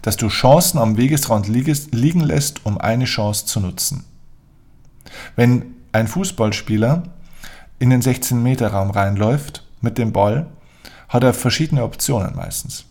Dass 0.02 0.17
du 0.17 0.28
Chancen 0.28 0.80
am 0.80 0.98
Wegesrand 0.98 1.48
liegen 1.48 2.19
lässt, 2.19 2.65
um 2.65 2.78
eine 2.78 3.06
Chance 3.06 3.45
zu 3.45 3.60
nutzen. 3.60 4.04
Wenn 5.36 5.76
ein 5.91 6.08
Fußballspieler 6.08 7.04
in 7.80 7.89
den 7.89 8.02
16-Meter-Raum 8.02 8.91
reinläuft 8.91 9.63
mit 9.82 9.98
dem 9.98 10.12
Ball, 10.12 10.48
hat 11.10 11.24
er 11.24 11.34
verschiedene 11.34 11.84
Optionen 11.84 12.36
meistens. 12.36 12.86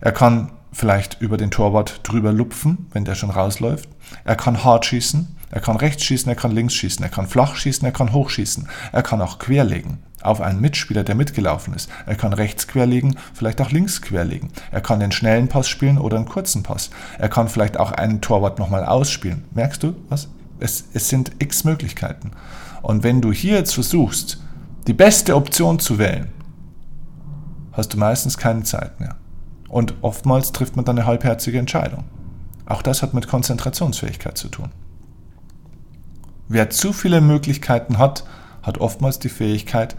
Er 0.00 0.12
kann 0.12 0.52
vielleicht 0.72 1.20
über 1.20 1.36
den 1.36 1.50
Torwart 1.50 2.00
drüber 2.02 2.32
lupfen, 2.32 2.86
wenn 2.92 3.04
der 3.04 3.14
schon 3.14 3.30
rausläuft. 3.30 3.88
Er 4.24 4.36
kann 4.36 4.64
hart 4.64 4.86
schießen, 4.86 5.36
er 5.52 5.60
kann 5.60 5.76
rechts 5.76 6.02
schießen, 6.04 6.30
er 6.30 6.34
kann 6.34 6.50
links 6.50 6.72
schießen, 6.74 7.04
er 7.04 7.10
kann 7.10 7.28
flach 7.28 7.56
schießen, 7.56 7.84
er 7.84 7.92
kann 7.92 8.12
hoch 8.12 8.30
schießen. 8.30 8.68
Er 8.90 9.02
kann 9.02 9.20
auch 9.20 9.38
querlegen 9.38 9.98
auf 10.22 10.40
einen 10.40 10.60
Mitspieler, 10.60 11.04
der 11.04 11.14
mitgelaufen 11.14 11.74
ist. 11.74 11.90
Er 12.06 12.14
kann 12.14 12.32
rechts 12.32 12.68
querlegen, 12.68 13.16
vielleicht 13.34 13.60
auch 13.60 13.70
links 13.70 14.00
querlegen. 14.00 14.50
Er 14.70 14.80
kann 14.80 15.00
den 15.00 15.12
schnellen 15.12 15.48
Pass 15.48 15.68
spielen 15.68 15.98
oder 15.98 16.16
einen 16.16 16.28
kurzen 16.28 16.62
Pass. 16.62 16.90
Er 17.18 17.28
kann 17.28 17.48
vielleicht 17.48 17.76
auch 17.76 17.92
einen 17.92 18.20
Torwart 18.22 18.58
nochmal 18.58 18.84
ausspielen. 18.84 19.44
Merkst 19.52 19.82
du 19.82 19.94
was? 20.08 20.28
Es, 20.58 20.84
es 20.94 21.08
sind 21.08 21.32
x 21.38 21.64
Möglichkeiten. 21.64 22.30
Und 22.80 23.02
wenn 23.02 23.20
du 23.20 23.30
hier 23.32 23.56
jetzt 23.56 23.74
versuchst, 23.74 24.40
die 24.86 24.94
beste 24.94 25.36
Option 25.36 25.80
zu 25.80 25.98
wählen, 25.98 26.28
hast 27.72 27.92
du 27.92 27.98
meistens 27.98 28.38
keine 28.38 28.62
Zeit 28.62 29.00
mehr. 29.00 29.16
Und 29.68 29.94
oftmals 30.02 30.52
trifft 30.52 30.76
man 30.76 30.84
dann 30.84 30.98
eine 30.98 31.06
halbherzige 31.06 31.58
Entscheidung. 31.58 32.04
Auch 32.64 32.80
das 32.80 33.02
hat 33.02 33.12
mit 33.12 33.28
Konzentrationsfähigkeit 33.28 34.38
zu 34.38 34.48
tun. 34.48 34.70
Wer 36.52 36.68
zu 36.68 36.92
viele 36.92 37.22
Möglichkeiten 37.22 37.96
hat, 37.96 38.24
hat 38.62 38.76
oftmals 38.76 39.18
die 39.18 39.30
Fähigkeit, 39.30 39.96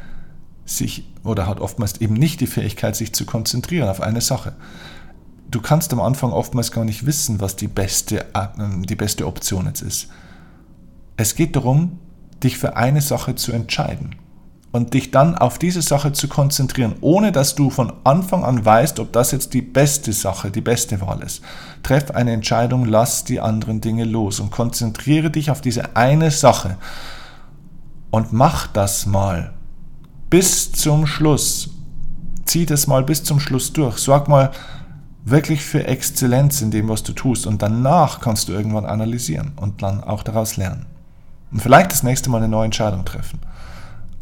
sich 0.66 1.12
oder 1.24 1.48
hat 1.48 1.60
oftmals 1.60 2.00
eben 2.00 2.14
nicht 2.14 2.42
die 2.42 2.48
Fähigkeit, 2.48 2.96
sich 2.96 3.12
zu 3.12 3.26
konzentrieren 3.26 3.90
auf 3.90 4.02
eine 4.02 4.22
Sache. 4.22 4.54
Du 5.50 5.62
kannst 5.62 5.92
am 5.94 6.00
Anfang 6.00 6.32
oftmals 6.32 6.72
gar 6.72 6.86
nicht 6.86 7.08
wissen, 7.08 7.42
was 7.42 7.56
die 7.56 7.68
beste, 7.68 8.26
äh, 8.36 8.48
die 8.82 8.96
beste 8.96 9.26
Option 9.26 9.66
jetzt 9.66 9.82
ist. 9.82 10.10
Es 11.18 11.34
geht 11.34 11.56
darum, 11.56 11.98
dich 12.44 12.60
für 12.60 12.78
eine 12.78 13.02
Sache 13.02 13.34
zu 13.34 13.52
entscheiden 13.52 14.16
und 14.74 14.96
dich 14.96 15.12
dann 15.12 15.36
auf 15.36 15.60
diese 15.60 15.84
Sache 15.84 16.12
zu 16.14 16.28
konzentrieren, 16.28 16.96
ohne 17.00 17.32
dass 17.32 17.54
du 17.54 17.70
von 17.70 17.94
Anfang 18.04 18.44
an 18.44 18.66
weißt, 18.66 19.00
ob 19.00 19.14
das 19.14 19.32
jetzt 19.32 19.54
die 19.54 19.62
beste 19.62 20.12
Sache, 20.12 20.50
die 20.50 20.62
beste 20.62 21.00
Wahl 21.00 21.22
ist. 21.22 21.42
Treff 21.84 22.12
eine 22.12 22.32
Entscheidung, 22.32 22.84
lass 22.86 23.24
die 23.24 23.40
anderen 23.40 23.82
Dinge 23.82 24.04
los 24.04 24.40
und 24.40 24.50
konzentriere 24.50 25.30
dich 25.30 25.52
auf 25.52 25.62
diese 25.62 25.96
eine 25.96 26.32
Sache 26.32 26.78
und 28.10 28.34
mach 28.34 28.66
das 28.68 29.06
mal 29.06 29.54
bis 30.32 30.72
zum 30.72 31.06
Schluss. 31.06 31.70
Zieh 32.46 32.66
das 32.66 32.88
mal 32.88 33.04
bis 33.04 33.24
zum 33.24 33.40
Schluss 33.40 33.74
durch. 33.74 34.00
Sag 34.00 34.28
mal, 34.28 34.50
wirklich 35.24 35.64
für 35.64 35.86
Exzellenz 35.86 36.62
in 36.62 36.72
dem, 36.72 36.90
was 36.90 37.04
du 37.04 37.14
tust. 37.14 37.46
Und 37.46 37.62
danach 37.62 38.22
kannst 38.22 38.50
du 38.50 38.54
irgendwann 38.54 38.86
analysieren 38.86 39.52
und 39.56 39.84
dann 39.84 40.04
auch 40.04 40.24
daraus 40.24 40.58
lernen. 40.58 40.88
Und 41.52 41.62
vielleicht 41.62 41.92
das 41.92 42.02
nächste 42.02 42.32
Mal 42.32 42.38
eine 42.38 42.48
neue 42.48 42.66
Entscheidung 42.66 43.06
treffen. 43.06 43.40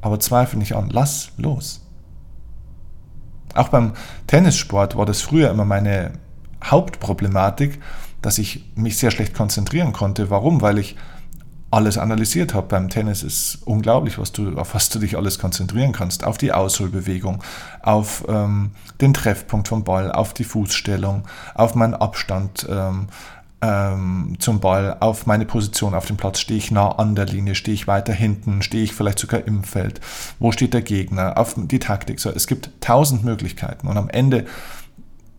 Aber 0.01 0.19
zweifel 0.19 0.57
nicht 0.57 0.75
an, 0.75 0.89
lass 0.91 1.31
los. 1.37 1.81
Auch 3.53 3.69
beim 3.69 3.93
Tennissport 4.27 4.95
war 4.95 5.05
das 5.05 5.21
früher 5.21 5.49
immer 5.49 5.65
meine 5.65 6.13
Hauptproblematik, 6.63 7.79
dass 8.21 8.37
ich 8.37 8.71
mich 8.75 8.97
sehr 8.97 9.11
schlecht 9.11 9.33
konzentrieren 9.33 9.93
konnte. 9.93 10.29
Warum? 10.29 10.61
Weil 10.61 10.77
ich 10.77 10.95
alles 11.71 11.97
analysiert 11.97 12.53
habe. 12.53 12.67
Beim 12.67 12.89
Tennis 12.89 13.23
ist 13.23 13.59
unglaublich, 13.65 14.19
was 14.19 14.31
du, 14.33 14.57
auf 14.57 14.75
was 14.75 14.89
du 14.89 14.99
dich 14.99 15.17
alles 15.17 15.39
konzentrieren 15.39 15.93
kannst. 15.93 16.25
Auf 16.25 16.37
die 16.37 16.51
Ausholbewegung, 16.51 17.41
auf 17.81 18.25
ähm, 18.27 18.71
den 18.99 19.13
Treffpunkt 19.13 19.69
vom 19.69 19.83
Ball, 19.83 20.11
auf 20.11 20.33
die 20.33 20.43
Fußstellung, 20.43 21.23
auf 21.55 21.73
meinen 21.73 21.93
Abstand 21.93 22.67
ähm, 22.69 23.07
ähm, 23.61 24.35
zum 24.39 24.59
Ball, 24.59 24.97
auf 24.99 25.25
meine 25.25 25.45
Position 25.45 25.93
auf 25.93 26.05
dem 26.05 26.17
Platz. 26.17 26.39
Stehe 26.39 26.57
ich 26.57 26.71
nah 26.71 26.89
an 26.97 27.15
der 27.15 27.25
Linie, 27.25 27.55
stehe 27.55 27.75
ich 27.75 27.87
weiter 27.87 28.13
hinten, 28.13 28.61
stehe 28.61 28.83
ich 28.83 28.93
vielleicht 28.93 29.19
sogar 29.19 29.45
im 29.45 29.63
Feld, 29.63 30.01
wo 30.39 30.51
steht 30.51 30.73
der 30.73 30.81
Gegner, 30.81 31.37
auf 31.37 31.55
die 31.57 31.79
Taktik. 31.79 32.19
So, 32.19 32.29
es 32.29 32.47
gibt 32.47 32.71
tausend 32.81 33.23
Möglichkeiten 33.23 33.87
und 33.87 33.97
am 33.97 34.09
Ende 34.09 34.45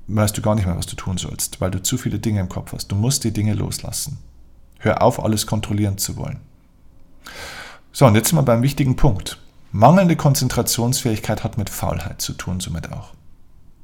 weißt 0.09 0.37
du 0.37 0.43
gar 0.43 0.55
nicht 0.55 0.67
mehr, 0.67 0.77
was 0.77 0.87
du 0.87 0.97
tun 0.97 1.17
sollst, 1.17 1.61
weil 1.61 1.71
du 1.71 1.83
zu 1.83 1.97
viele 1.99 2.19
Dinge 2.19 2.41
im 2.41 2.49
Kopf 2.49 2.73
hast. 2.73 2.89
Du 2.89 2.97
musst 2.97 3.25
die 3.25 3.33
Dinge 3.33 3.55
loslassen. 3.55 4.19
Hör 4.79 5.03
auf, 5.03 5.23
alles 5.23 5.47
kontrollieren 5.47 5.99
zu 5.99 6.17
wollen. 6.17 6.41
So, 7.93 8.07
und 8.07 8.15
jetzt 8.15 8.29
sind 8.29 8.39
wir 8.39 8.43
beim 8.43 8.63
wichtigen 8.63 8.97
Punkt. 8.97 9.39
Mangelnde 9.71 10.17
Konzentrationsfähigkeit 10.17 11.45
hat 11.45 11.57
mit 11.57 11.71
Faulheit 11.71 12.21
zu 12.21 12.35
tun, 12.35 12.61
somit 12.61 12.93
auch. 12.93 13.15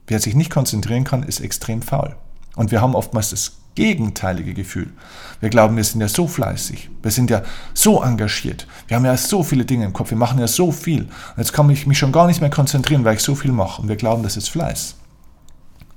Wer 0.06 0.20
sich 0.20 0.34
nicht 0.34 0.50
konzentrieren 0.50 1.04
kann, 1.04 1.22
ist 1.22 1.40
extrem 1.40 1.82
faul. 1.82 2.16
Und 2.58 2.72
wir 2.72 2.80
haben 2.80 2.96
oftmals 2.96 3.30
das 3.30 3.52
gegenteilige 3.76 4.52
Gefühl. 4.52 4.92
Wir 5.38 5.48
glauben, 5.48 5.76
wir 5.76 5.84
sind 5.84 6.00
ja 6.00 6.08
so 6.08 6.26
fleißig, 6.26 6.90
wir 7.00 7.12
sind 7.12 7.30
ja 7.30 7.44
so 7.72 8.02
engagiert, 8.02 8.66
wir 8.88 8.96
haben 8.96 9.04
ja 9.04 9.16
so 9.16 9.44
viele 9.44 9.64
Dinge 9.64 9.84
im 9.84 9.92
Kopf, 9.92 10.10
wir 10.10 10.18
machen 10.18 10.40
ja 10.40 10.48
so 10.48 10.72
viel. 10.72 11.02
Und 11.02 11.38
jetzt 11.38 11.52
kann 11.52 11.70
ich 11.70 11.86
mich 11.86 11.98
schon 11.98 12.10
gar 12.10 12.26
nicht 12.26 12.40
mehr 12.40 12.50
konzentrieren, 12.50 13.04
weil 13.04 13.14
ich 13.14 13.22
so 13.22 13.36
viel 13.36 13.52
mache. 13.52 13.80
Und 13.80 13.86
wir 13.86 13.94
glauben, 13.94 14.24
das 14.24 14.36
ist 14.36 14.48
Fleiß. 14.50 14.96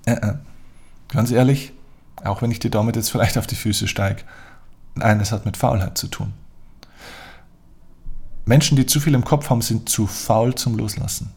Äh, 0.06 0.12
äh. 0.12 0.34
Ganz 1.08 1.32
ehrlich, 1.32 1.74
auch 2.24 2.43
wenn 2.43 2.52
ich 2.52 2.60
dir 2.60 2.69
damit 2.69 2.95
jetzt 2.95 3.10
vielleicht 3.10 3.39
auf 3.39 3.47
die 3.47 3.56
Füße 3.56 3.88
steige, 3.88 4.21
nein, 4.93 5.19
es 5.19 5.32
hat 5.32 5.47
mit 5.47 5.58
Faulheit 5.58 5.97
zu 5.97 6.10
tun. 6.10 6.34
Menschen, 8.45 8.76
die 8.76 8.86
zu 8.86 9.00
viel 9.00 9.15
im 9.15 9.26
Kopf 9.26 9.50
haben, 9.50 9.63
sind 9.63 9.89
zu 9.89 10.06
faul 10.06 10.54
zum 10.54 10.78
Loslassen. 10.78 11.32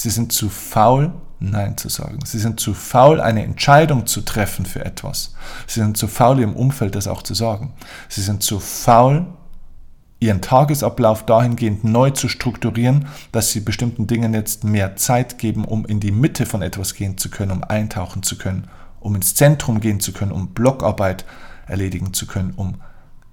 Sie 0.00 0.08
sind 0.08 0.32
zu 0.32 0.48
faul, 0.48 1.12
Nein 1.40 1.76
zu 1.76 1.90
sagen. 1.90 2.20
Sie 2.24 2.38
sind 2.38 2.58
zu 2.58 2.72
faul, 2.72 3.20
eine 3.20 3.44
Entscheidung 3.44 4.06
zu 4.06 4.22
treffen 4.22 4.64
für 4.64 4.82
etwas. 4.82 5.34
Sie 5.66 5.80
sind 5.80 5.98
zu 5.98 6.08
faul, 6.08 6.40
ihrem 6.40 6.56
Umfeld 6.56 6.94
das 6.94 7.06
auch 7.06 7.22
zu 7.22 7.34
sagen. 7.34 7.74
Sie 8.08 8.22
sind 8.22 8.42
zu 8.42 8.60
faul, 8.60 9.26
ihren 10.18 10.40
Tagesablauf 10.40 11.26
dahingehend 11.26 11.84
neu 11.84 12.08
zu 12.12 12.30
strukturieren, 12.30 13.08
dass 13.30 13.50
sie 13.50 13.60
bestimmten 13.60 14.06
Dingen 14.06 14.32
jetzt 14.32 14.64
mehr 14.64 14.96
Zeit 14.96 15.36
geben, 15.36 15.66
um 15.66 15.84
in 15.84 16.00
die 16.00 16.12
Mitte 16.12 16.46
von 16.46 16.62
etwas 16.62 16.94
gehen 16.94 17.18
zu 17.18 17.28
können, 17.28 17.50
um 17.50 17.62
eintauchen 17.62 18.22
zu 18.22 18.38
können, 18.38 18.68
um 19.00 19.14
ins 19.14 19.34
Zentrum 19.34 19.80
gehen 19.80 20.00
zu 20.00 20.14
können, 20.14 20.32
um 20.32 20.54
Blockarbeit 20.54 21.26
erledigen 21.66 22.14
zu 22.14 22.26
können, 22.26 22.54
um 22.56 22.76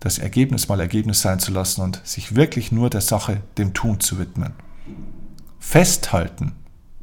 das 0.02 0.18
Ergebnis 0.18 0.68
mal 0.68 0.82
Ergebnis 0.82 1.22
sein 1.22 1.40
zu 1.40 1.54
lassen 1.54 1.80
und 1.80 2.02
sich 2.04 2.36
wirklich 2.36 2.74
nur 2.74 2.90
der 2.90 3.00
Sache, 3.00 3.42
dem 3.58 3.74
Tun 3.74 4.02
zu 4.02 4.20
widmen. 4.20 4.52
Festhalten 5.60 6.54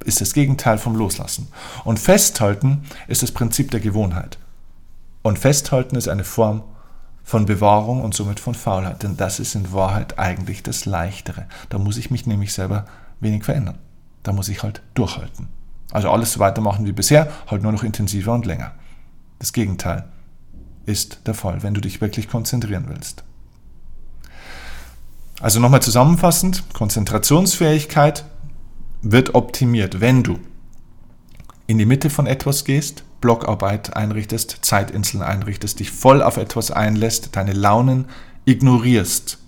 ist 0.05 0.21
das 0.21 0.33
Gegenteil 0.33 0.79
vom 0.79 0.97
Loslassen. 0.97 1.49
Und 1.85 1.99
Festhalten 1.99 2.85
ist 3.09 3.23
das 3.23 3.33
Prinzip 3.33 3.71
der 3.71 3.81
Gewohnheit. 3.81 4.39
Und 5.23 5.39
Festhalten 5.39 5.97
ist 5.97 6.09
eine 6.09 6.25
Form 6.25 6.63
von 7.23 7.47
Bewahrung 7.47 8.03
und 8.03 8.15
somit 8.15 8.39
von 8.39 8.55
Faulheit. 8.55 9.03
Denn 9.03 9.17
das 9.17 9.41
ist 9.41 9.55
in 9.55 9.73
Wahrheit 9.73 10.19
eigentlich 10.19 10.63
das 10.63 10.85
Leichtere. 10.85 11.47
Da 11.71 11.79
muss 11.79 11.97
ich 11.97 12.11
mich 12.11 12.27
nämlich 12.27 12.53
selber 12.53 12.85
wenig 13.21 13.45
verändern. 13.45 13.79
Da 14.23 14.33
muss 14.33 14.49
ich 14.49 14.63
halt 14.63 14.83
durchhalten. 14.95 15.49
Also 15.91 16.11
alles 16.11 16.33
so 16.33 16.41
weitermachen 16.41 16.87
wie 16.87 16.93
bisher, 16.93 17.31
halt 17.47 17.63
nur 17.63 17.73
noch 17.73 17.83
intensiver 17.83 18.35
und 18.35 18.47
länger. 18.47 18.73
Das 19.39 19.53
Gegenteil 19.53 20.05
ist 20.87 21.21
der 21.27 21.35
Fall, 21.35 21.63
wenn 21.63 21.75
du 21.75 21.81
dich 21.81 22.01
wirklich 22.01 22.29
konzentrieren 22.29 22.85
willst. 22.89 23.25
Also 25.41 25.61
nochmal 25.61 25.83
zusammenfassend, 25.83 26.65
Konzentrationsfähigkeit 26.75 28.25
wird 29.05 29.35
optimiert, 29.35 30.01
wenn 30.01 30.23
du 30.23 30.39
in 31.67 31.77
die 31.77 31.85
Mitte 31.85 32.09
von 32.09 32.27
etwas 32.27 32.65
gehst, 32.65 33.05
Blockarbeit 33.21 33.97
einrichtest, 33.97 34.59
Zeitinseln 34.63 35.23
einrichtest, 35.23 35.79
dich 35.81 35.91
voll 35.91 36.23
auf 36.23 36.39
etwas 36.39 36.71
einlässt, 36.71 37.37
deine 37.37 37.53
Launen 37.53 38.07
ignorierst 38.47 39.39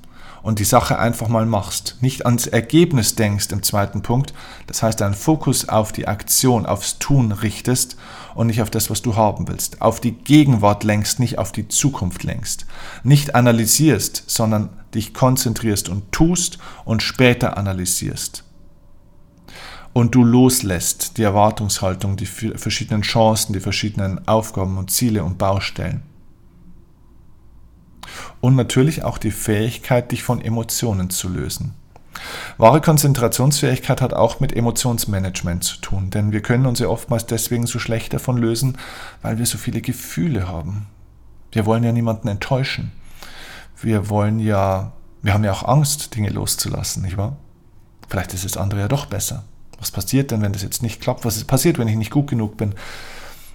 und 0.42 0.58
die 0.58 0.64
Sache 0.64 0.98
einfach 0.98 1.28
mal 1.28 1.46
machst, 1.46 1.96
nicht 2.00 2.26
ans 2.26 2.46
Ergebnis 2.46 3.14
denkst 3.14 3.50
im 3.50 3.62
zweiten 3.62 4.02
Punkt, 4.02 4.34
das 4.66 4.82
heißt 4.82 5.00
deinen 5.00 5.14
Fokus 5.14 5.68
auf 5.70 5.90
die 5.90 6.06
Aktion, 6.06 6.66
aufs 6.66 6.98
Tun 6.98 7.32
richtest 7.32 7.96
und 8.34 8.48
nicht 8.48 8.60
auf 8.60 8.70
das, 8.70 8.90
was 8.90 9.00
du 9.00 9.16
haben 9.16 9.48
willst, 9.48 9.80
auf 9.80 10.00
die 10.00 10.12
Gegenwart 10.12 10.84
lenkst, 10.84 11.18
nicht 11.18 11.38
auf 11.38 11.50
die 11.50 11.68
Zukunft 11.68 12.24
lenkst, 12.24 12.66
nicht 13.04 13.34
analysierst, 13.34 14.24
sondern 14.26 14.68
dich 14.94 15.14
konzentrierst 15.14 15.88
und 15.88 16.12
tust 16.12 16.58
und 16.84 17.02
später 17.02 17.56
analysierst 17.56 18.45
und 19.96 20.14
du 20.14 20.24
loslässt 20.24 21.16
die 21.16 21.22
Erwartungshaltung, 21.22 22.18
die 22.18 22.26
verschiedenen 22.26 23.00
Chancen, 23.00 23.54
die 23.54 23.60
verschiedenen 23.60 24.28
Aufgaben 24.28 24.76
und 24.76 24.90
Ziele 24.90 25.24
und 25.24 25.38
Baustellen. 25.38 26.02
Und 28.42 28.56
natürlich 28.56 29.04
auch 29.04 29.16
die 29.16 29.30
Fähigkeit, 29.30 30.12
dich 30.12 30.22
von 30.22 30.42
Emotionen 30.42 31.08
zu 31.08 31.30
lösen. 31.30 31.72
Wahre 32.58 32.82
Konzentrationsfähigkeit 32.82 34.02
hat 34.02 34.12
auch 34.12 34.38
mit 34.38 34.54
Emotionsmanagement 34.54 35.64
zu 35.64 35.78
tun, 35.78 36.10
denn 36.10 36.30
wir 36.30 36.42
können 36.42 36.66
uns 36.66 36.78
ja 36.78 36.88
oftmals 36.88 37.24
deswegen 37.24 37.66
so 37.66 37.78
schlecht 37.78 38.12
davon 38.12 38.36
lösen, 38.36 38.76
weil 39.22 39.38
wir 39.38 39.46
so 39.46 39.56
viele 39.56 39.80
Gefühle 39.80 40.46
haben. 40.46 40.88
Wir 41.52 41.64
wollen 41.64 41.84
ja 41.84 41.92
niemanden 41.92 42.28
enttäuschen. 42.28 42.92
Wir 43.80 44.10
wollen 44.10 44.40
ja, 44.40 44.92
wir 45.22 45.32
haben 45.32 45.44
ja 45.44 45.52
auch 45.52 45.66
Angst, 45.66 46.14
Dinge 46.14 46.28
loszulassen, 46.28 47.02
nicht 47.02 47.16
wahr? 47.16 47.38
Vielleicht 48.10 48.34
ist 48.34 48.44
das 48.44 48.58
andere 48.58 48.80
ja 48.80 48.88
doch 48.88 49.06
besser. 49.06 49.44
Was 49.78 49.90
passiert 49.90 50.30
denn, 50.30 50.42
wenn 50.42 50.52
das 50.52 50.62
jetzt 50.62 50.82
nicht 50.82 51.00
klappt? 51.00 51.24
Was 51.24 51.42
passiert, 51.44 51.78
wenn 51.78 51.88
ich 51.88 51.96
nicht 51.96 52.10
gut 52.10 52.28
genug 52.28 52.56
bin? 52.56 52.74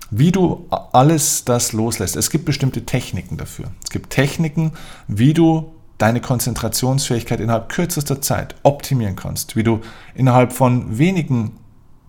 Wie 0.10 0.32
du 0.32 0.68
alles 0.70 1.46
das 1.46 1.72
loslässt. 1.72 2.16
Es 2.16 2.30
gibt 2.30 2.46
bestimmte 2.46 2.86
Techniken 2.86 3.38
dafür. 3.38 3.72
Es 3.84 3.90
gibt 3.90 4.10
Techniken, 4.10 4.74
wie 5.08 5.34
du 5.34 5.72
deine 5.98 6.20
Konzentrationsfähigkeit 6.20 7.40
innerhalb 7.40 7.70
kürzester 7.70 8.22
Zeit 8.22 8.56
optimieren 8.64 9.16
kannst. 9.16 9.56
Wie 9.56 9.64
du 9.64 9.82
innerhalb 10.16 10.52
von 10.52 10.98
wenigen 10.98 11.58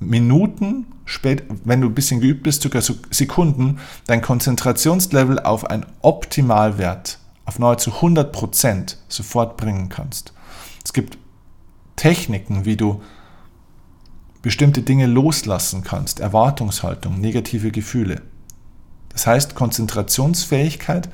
Minuten, 0.01 0.87
spät, 1.05 1.45
wenn 1.65 1.81
du 1.81 1.89
ein 1.89 1.95
bisschen 1.95 2.21
geübt 2.21 2.43
bist, 2.43 2.63
sogar 2.63 2.83
Sekunden, 2.83 3.79
dein 4.07 4.23
Konzentrationslevel 4.23 5.39
auf 5.41 5.69
einen 5.69 5.87
Optimalwert, 6.01 7.19
auf 7.45 7.59
nahezu 7.59 7.91
100% 7.91 8.97
sofort 9.09 9.57
bringen 9.57 9.89
kannst. 9.91 10.33
Es 10.85 10.93
gibt 10.93 11.19
Techniken, 11.97 12.65
wie 12.65 12.77
du 12.77 13.03
bestimmte 14.43 14.83
Dinge 14.83 15.07
loslassen 15.07 15.85
kannst, 15.85 16.21
Erwartungshaltung, 16.21 17.21
negative 17.21 17.71
Gefühle. 17.71 18.23
Das 19.11 19.27
heißt, 19.27 19.55
Konzentrationsfähigkeit 19.55 21.09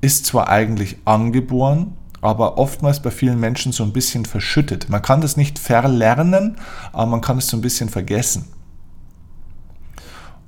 ist 0.00 0.26
zwar 0.26 0.48
eigentlich 0.48 0.96
angeboren, 1.04 1.96
aber 2.20 2.58
oftmals 2.58 3.00
bei 3.00 3.10
vielen 3.10 3.40
Menschen 3.40 3.72
so 3.72 3.82
ein 3.84 3.92
bisschen 3.92 4.24
verschüttet. 4.24 4.88
Man 4.88 5.02
kann 5.02 5.20
das 5.20 5.36
nicht 5.36 5.58
verlernen, 5.58 6.56
aber 6.92 7.06
man 7.06 7.20
kann 7.20 7.38
es 7.38 7.48
so 7.48 7.56
ein 7.56 7.60
bisschen 7.62 7.88
vergessen. 7.88 8.46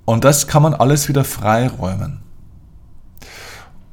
Und 0.04 0.24
das 0.24 0.46
kann 0.46 0.62
man 0.62 0.74
alles 0.74 1.08
wieder 1.08 1.24
freiräumen. 1.24 2.20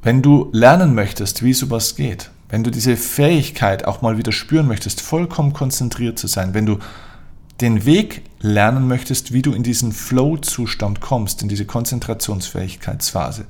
Wenn 0.02 0.22
du 0.22 0.48
lernen 0.52 0.94
möchtest, 0.94 1.42
wie 1.42 1.52
sowas 1.52 1.96
geht, 1.96 2.30
wenn 2.48 2.64
du 2.64 2.70
diese 2.70 2.96
Fähigkeit 2.96 3.84
auch 3.84 4.02
mal 4.02 4.16
wieder 4.18 4.32
spüren 4.32 4.66
möchtest, 4.66 5.00
vollkommen 5.00 5.52
konzentriert 5.52 6.18
zu 6.18 6.26
sein, 6.26 6.54
wenn 6.54 6.66
du 6.66 6.78
den 7.60 7.84
Weg 7.84 8.22
lernen 8.40 8.86
möchtest, 8.86 9.32
wie 9.32 9.42
du 9.42 9.52
in 9.52 9.62
diesen 9.62 9.92
Flow-Zustand 9.92 11.00
kommst, 11.00 11.42
in 11.42 11.48
diese 11.48 11.66
Konzentrationsfähigkeitsphase, 11.66 13.46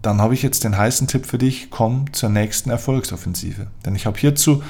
dann 0.00 0.20
habe 0.20 0.34
ich 0.34 0.42
jetzt 0.42 0.64
den 0.64 0.76
heißen 0.76 1.06
Tipp 1.06 1.26
für 1.26 1.38
dich, 1.38 1.70
komm 1.70 2.12
zur 2.12 2.30
nächsten 2.30 2.70
Erfolgsoffensive. 2.70 3.68
Denn 3.84 3.94
ich 3.94 4.06
habe 4.06 4.18
hierzu 4.18 4.62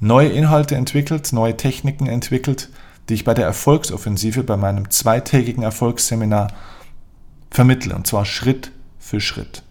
neue 0.00 0.30
Inhalte 0.30 0.74
entwickelt, 0.74 1.32
neue 1.32 1.56
Techniken 1.56 2.06
entwickelt, 2.06 2.70
die 3.08 3.14
ich 3.14 3.24
bei 3.24 3.34
der 3.34 3.46
Erfolgsoffensive, 3.46 4.42
bei 4.42 4.56
meinem 4.56 4.90
zweitägigen 4.90 5.62
Erfolgsseminar 5.62 6.52
vermittle, 7.50 7.94
und 7.94 8.06
zwar 8.06 8.24
Schritt 8.24 8.72
für 8.98 9.20
Schritt. 9.20 9.62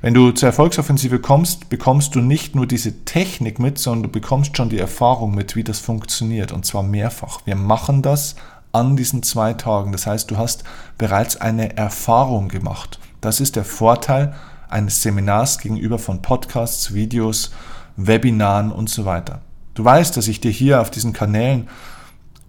Wenn 0.00 0.14
du 0.14 0.32
zur 0.32 0.48
Erfolgsoffensive 0.48 1.20
kommst, 1.20 1.68
bekommst 1.68 2.14
du 2.14 2.20
nicht 2.20 2.54
nur 2.54 2.66
diese 2.66 3.04
Technik 3.04 3.58
mit, 3.58 3.78
sondern 3.78 4.04
du 4.04 4.08
bekommst 4.08 4.56
schon 4.56 4.68
die 4.68 4.78
Erfahrung 4.78 5.34
mit, 5.34 5.56
wie 5.56 5.64
das 5.64 5.78
funktioniert. 5.78 6.52
Und 6.52 6.66
zwar 6.66 6.82
mehrfach. 6.82 7.40
Wir 7.44 7.56
machen 7.56 8.02
das 8.02 8.36
an 8.72 8.96
diesen 8.96 9.22
zwei 9.22 9.54
Tagen. 9.54 9.92
Das 9.92 10.06
heißt, 10.06 10.30
du 10.30 10.36
hast 10.36 10.64
bereits 10.98 11.36
eine 11.36 11.76
Erfahrung 11.76 12.48
gemacht. 12.48 12.98
Das 13.20 13.40
ist 13.40 13.56
der 13.56 13.64
Vorteil 13.64 14.34
eines 14.68 15.02
Seminars 15.02 15.58
gegenüber 15.58 15.98
von 15.98 16.22
Podcasts, 16.22 16.94
Videos, 16.94 17.50
Webinaren 17.96 18.72
und 18.72 18.88
so 18.88 19.04
weiter. 19.04 19.40
Du 19.74 19.84
weißt, 19.84 20.16
dass 20.16 20.28
ich 20.28 20.40
dir 20.40 20.50
hier 20.50 20.80
auf 20.80 20.90
diesen 20.90 21.12
Kanälen, 21.12 21.68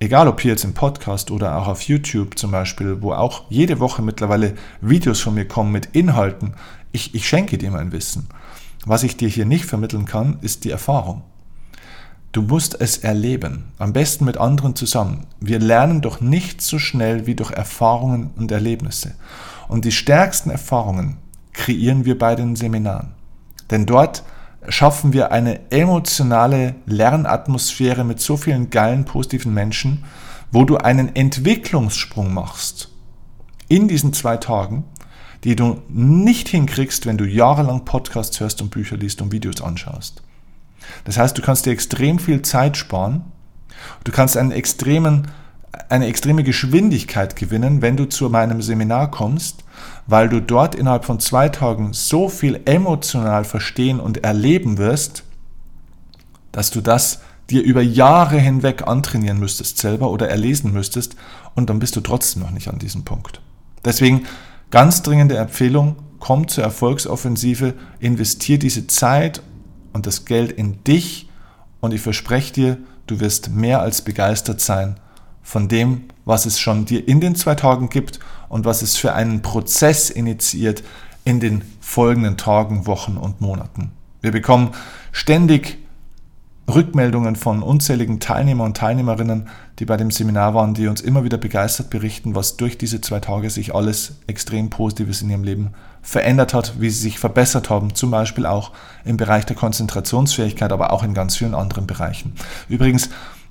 egal 0.02 0.28
ob 0.28 0.42
hier 0.42 0.52
jetzt 0.52 0.64
im 0.64 0.74
Podcast 0.74 1.32
oder 1.32 1.58
auch 1.58 1.68
auf 1.68 1.84
YouTube 1.84 2.38
zum 2.38 2.52
Beispiel, 2.52 3.02
wo 3.02 3.14
auch 3.14 3.44
jede 3.50 3.80
Woche 3.80 4.02
mittlerweile 4.02 4.56
Videos 4.82 5.22
von 5.22 5.36
mir 5.36 5.48
kommen 5.48 5.72
mit 5.72 5.90
Inhalten, 5.94 6.56
ich, 6.92 7.14
ich 7.16 7.28
schenke 7.28 7.58
dir 7.58 7.72
mein 7.72 7.92
Wissen. 7.92 8.28
Was 8.86 9.04
ich 9.04 9.16
dir 9.16 9.30
hier 9.30 9.46
nicht 9.46 9.66
vermitteln 9.66 10.06
kann, 10.06 10.40
ist 10.42 10.66
die 10.66 10.72
Erfahrung. 10.72 11.22
Du 12.32 12.42
musst 12.42 12.82
es 12.82 12.98
erleben, 12.98 13.66
am 13.78 13.94
besten 13.94 14.26
mit 14.26 14.38
anderen 14.38 14.76
zusammen. 14.76 15.28
Wir 15.40 15.60
lernen 15.60 16.02
doch 16.02 16.20
nicht 16.20 16.62
so 16.62 16.80
schnell 16.80 17.28
wie 17.28 17.36
durch 17.36 17.52
Erfahrungen 17.52 18.32
und 18.38 18.52
Erlebnisse. 18.52 19.14
Und 19.68 19.86
die 19.86 19.92
stärksten 19.92 20.50
Erfahrungen 20.50 21.18
kreieren 21.54 22.06
wir 22.06 22.18
bei 22.18 22.36
den 22.36 22.56
Seminaren. 22.56 23.12
Denn 23.70 23.86
dort 23.86 24.24
schaffen 24.68 25.14
wir 25.14 25.32
eine 25.32 25.72
emotionale 25.72 26.76
Lernatmosphäre 26.86 28.04
mit 28.04 28.20
so 28.20 28.38
vielen 28.38 28.70
geilen, 28.70 29.06
positiven 29.06 29.54
Menschen, 29.54 30.04
wo 30.52 30.66
du 30.66 30.78
einen 30.78 31.16
Entwicklungssprung 31.16 32.34
machst 32.34 32.90
in 33.68 33.88
diesen 33.88 34.14
zwei 34.14 34.38
Tagen, 34.38 34.84
die 35.44 35.56
du 35.56 35.82
nicht 35.88 36.50
hinkriegst, 36.50 37.06
wenn 37.06 37.18
du 37.18 37.26
jahrelang 37.26 37.86
Podcasts 37.86 38.40
hörst 38.40 38.62
und 38.62 38.70
Bücher 38.70 38.98
liest 38.98 39.22
und 39.22 39.32
Videos 39.32 39.62
anschaust. 39.62 40.22
Das 41.06 41.18
heißt, 41.18 41.38
du 41.38 41.42
kannst 41.42 41.66
dir 41.66 41.72
extrem 41.72 42.20
viel 42.20 42.42
Zeit 42.42 42.78
sparen, 42.78 43.24
du 44.04 44.12
kannst 44.12 44.38
einen 44.38 44.52
extremen, 44.52 45.30
eine 45.90 46.08
extreme 46.08 46.44
Geschwindigkeit 46.44 47.36
gewinnen, 47.36 47.82
wenn 47.82 47.98
du 47.98 48.06
zu 48.06 48.30
meinem 48.30 48.62
Seminar 48.62 49.12
kommst, 49.12 49.64
weil 50.06 50.28
du 50.28 50.42
dort 50.42 50.76
innerhalb 50.76 51.06
von 51.06 51.20
zwei 51.20 51.50
Tagen 51.50 51.94
so 51.94 52.28
viel 52.30 52.60
emotional 52.66 53.46
verstehen 53.46 54.00
und 54.00 54.24
erleben 54.24 54.78
wirst, 54.78 55.24
dass 56.52 56.72
du 56.72 56.82
das 56.82 57.22
dir 57.50 57.64
über 57.64 57.82
Jahre 57.82 58.38
hinweg 58.38 58.88
antrainieren 58.88 59.40
müsstest 59.40 59.78
selber 59.78 60.12
oder 60.12 60.30
erlesen 60.30 60.74
müsstest 60.74 61.16
und 61.56 61.70
dann 61.70 61.80
bist 61.80 61.96
du 61.96 62.02
trotzdem 62.02 62.42
noch 62.44 62.52
nicht 62.52 62.68
an 62.68 62.80
diesem 62.80 63.04
Punkt. 63.04 63.42
Deswegen 63.84 64.26
ganz 64.70 65.02
dringende 65.02 65.38
Empfehlung, 65.38 65.96
komm 66.20 66.48
zur 66.48 66.64
Erfolgsoffensive, 66.64 67.74
investier 68.00 68.60
diese 68.60 68.88
Zeit 68.88 69.42
und 69.94 70.06
das 70.06 70.26
Geld 70.26 70.52
in 70.52 70.84
dich 70.84 71.30
und 71.80 71.94
ich 71.94 72.02
verspreche 72.02 72.54
dir, 72.54 72.78
du 73.08 73.20
wirst 73.20 73.50
mehr 73.50 73.82
als 73.82 74.02
begeistert 74.02 74.62
sein 74.62 74.96
von 75.44 75.68
dem, 75.68 76.06
was 76.26 76.46
es 76.46 76.60
schon 76.60 76.86
dir 76.86 77.08
in 77.08 77.20
den 77.20 77.36
zwei 77.36 77.56
Tagen 77.56 77.90
gibt 77.90 78.20
und 78.50 78.66
was 78.66 78.82
es 78.82 78.98
für 78.98 79.14
einen 79.14 79.42
Prozess 79.42 80.10
initiiert 80.10 80.84
in 81.24 81.40
den 81.40 81.64
folgenden 81.80 82.38
Tagen, 82.38 82.86
Wochen 82.88 83.18
und 83.18 83.42
Monaten. 83.42 83.92
Wir 84.22 84.32
bekommen 84.32 84.72
ständig 85.12 85.78
Rückmeldungen 86.68 87.36
von 87.36 87.64
unzähligen 87.64 88.20
Teilnehmer 88.20 88.64
und 88.64 88.78
Teilnehmerinnen, 88.78 89.50
die 89.80 89.86
bei 89.86 89.98
dem 89.98 90.12
Seminar 90.12 90.54
waren, 90.54 90.74
die 90.74 90.88
uns 90.88 91.02
immer 91.02 91.24
wieder 91.24 91.38
begeistert 91.38 91.90
berichten, 91.90 92.36
was 92.36 92.56
durch 92.58 92.78
diese 92.78 93.02
zwei 93.02 93.20
Tage 93.20 93.50
sich 93.50 93.74
alles 93.74 94.20
extrem 94.28 94.70
Positives 94.70 95.22
in 95.22 95.30
ihrem 95.30 95.44
Leben 95.44 95.72
verändert 96.02 96.54
hat, 96.54 96.80
wie 96.80 96.90
sie 96.90 97.02
sich 97.02 97.20
verbessert 97.20 97.70
haben, 97.70 97.94
zum 97.96 98.12
Beispiel 98.12 98.46
auch 98.46 98.72
im 99.06 99.18
Bereich 99.18 99.46
der 99.46 99.56
Konzentrationsfähigkeit, 99.56 100.72
aber 100.72 100.94
auch 100.94 101.04
in 101.04 101.14
ganz 101.14 101.36
vielen 101.36 101.56
anderen 101.56 101.88
Bereichen. 101.88 102.34
Übrigens, 102.70 103.10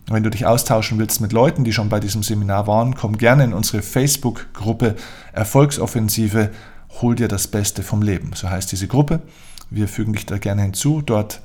wenn 0.08 0.22
du 0.22 0.30
dich 0.30 0.46
austauschen 0.46 0.98
willst 0.98 1.20
mit 1.20 1.32
Leuten, 1.32 1.64
die 1.64 1.72
schon 1.72 1.88
bei 1.88 2.00
diesem 2.00 2.22
Seminar 2.22 2.66
waren, 2.66 2.94
komm 2.94 3.16
gerne 3.16 3.44
in 3.44 3.52
unsere 3.52 3.82
Facebook-Gruppe 3.82 4.96
Erfolgsoffensive, 5.32 6.50
hol 7.00 7.14
dir 7.14 7.28
das 7.28 7.46
Beste 7.46 7.82
vom 7.82 8.02
Leben. 8.02 8.32
So 8.34 8.50
heißt 8.50 8.72
diese 8.72 8.88
Gruppe. 8.88 9.20
Wir 9.70 9.86
fügen 9.86 10.12
dich 10.12 10.26
da 10.26 10.38
gerne 10.38 10.62
hinzu. 10.62 11.00
Dort 11.02 11.40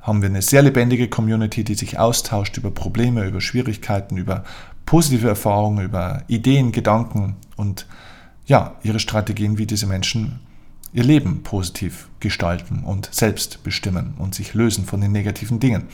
haben 0.00 0.22
wir 0.22 0.28
eine 0.28 0.42
sehr 0.42 0.62
lebendige 0.62 1.08
Community, 1.08 1.64
die 1.64 1.74
sich 1.74 1.98
austauscht 1.98 2.56
über 2.56 2.70
Probleme, 2.70 3.26
über 3.26 3.40
Schwierigkeiten, 3.40 4.16
über 4.16 4.42
positive 4.86 5.28
Erfahrungen, 5.28 5.84
über 5.84 6.22
Ideen, 6.28 6.72
Gedanken 6.72 7.36
und 7.56 7.86
ja, 8.46 8.76
ihre 8.82 8.98
Strategien, 8.98 9.58
wie 9.58 9.66
diese 9.66 9.86
Menschen 9.86 10.40
ihr 10.92 11.04
Leben 11.04 11.42
positiv 11.42 12.08
gestalten 12.20 12.82
und 12.84 13.08
selbst 13.12 13.62
bestimmen 13.62 14.14
und 14.18 14.34
sich 14.34 14.54
lösen 14.54 14.84
von 14.84 15.00
den 15.00 15.12
negativen 15.12 15.60
Dingen. 15.60 15.84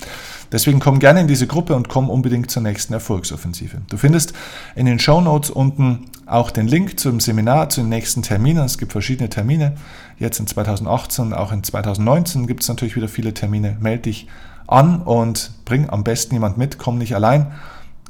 Deswegen 0.52 0.80
komm 0.80 0.98
gerne 0.98 1.20
in 1.20 1.28
diese 1.28 1.46
Gruppe 1.46 1.74
und 1.74 1.88
komm 1.88 2.09
unbedingt 2.09 2.50
zur 2.50 2.62
nächsten 2.62 2.92
Erfolgsoffensive. 2.92 3.83
Du 3.88 3.96
findest 3.96 4.33
in 4.74 4.87
den 4.87 4.98
Show 4.98 5.20
Notes 5.20 5.50
unten 5.50 6.07
auch 6.26 6.50
den 6.50 6.68
Link 6.68 6.98
zum 6.98 7.20
Seminar, 7.20 7.68
zu 7.68 7.80
den 7.80 7.90
nächsten 7.90 8.22
Terminen. 8.22 8.64
Es 8.64 8.78
gibt 8.78 8.92
verschiedene 8.92 9.28
Termine. 9.28 9.74
Jetzt 10.18 10.38
in 10.38 10.46
2018, 10.46 11.35
auch 11.35 11.52
in 11.52 11.62
2019 11.62 12.46
gibt 12.46 12.62
es 12.62 12.68
natürlich 12.68 12.96
wieder 12.96 13.09
viele 13.09 13.35
Termine. 13.35 13.76
Meld 13.80 14.07
dich 14.07 14.28
an 14.66 15.02
und 15.02 15.50
bring 15.64 15.90
am 15.90 16.04
besten 16.04 16.35
jemand 16.35 16.57
mit. 16.57 16.78
Komm 16.78 16.98
nicht 16.98 17.14
allein. 17.14 17.52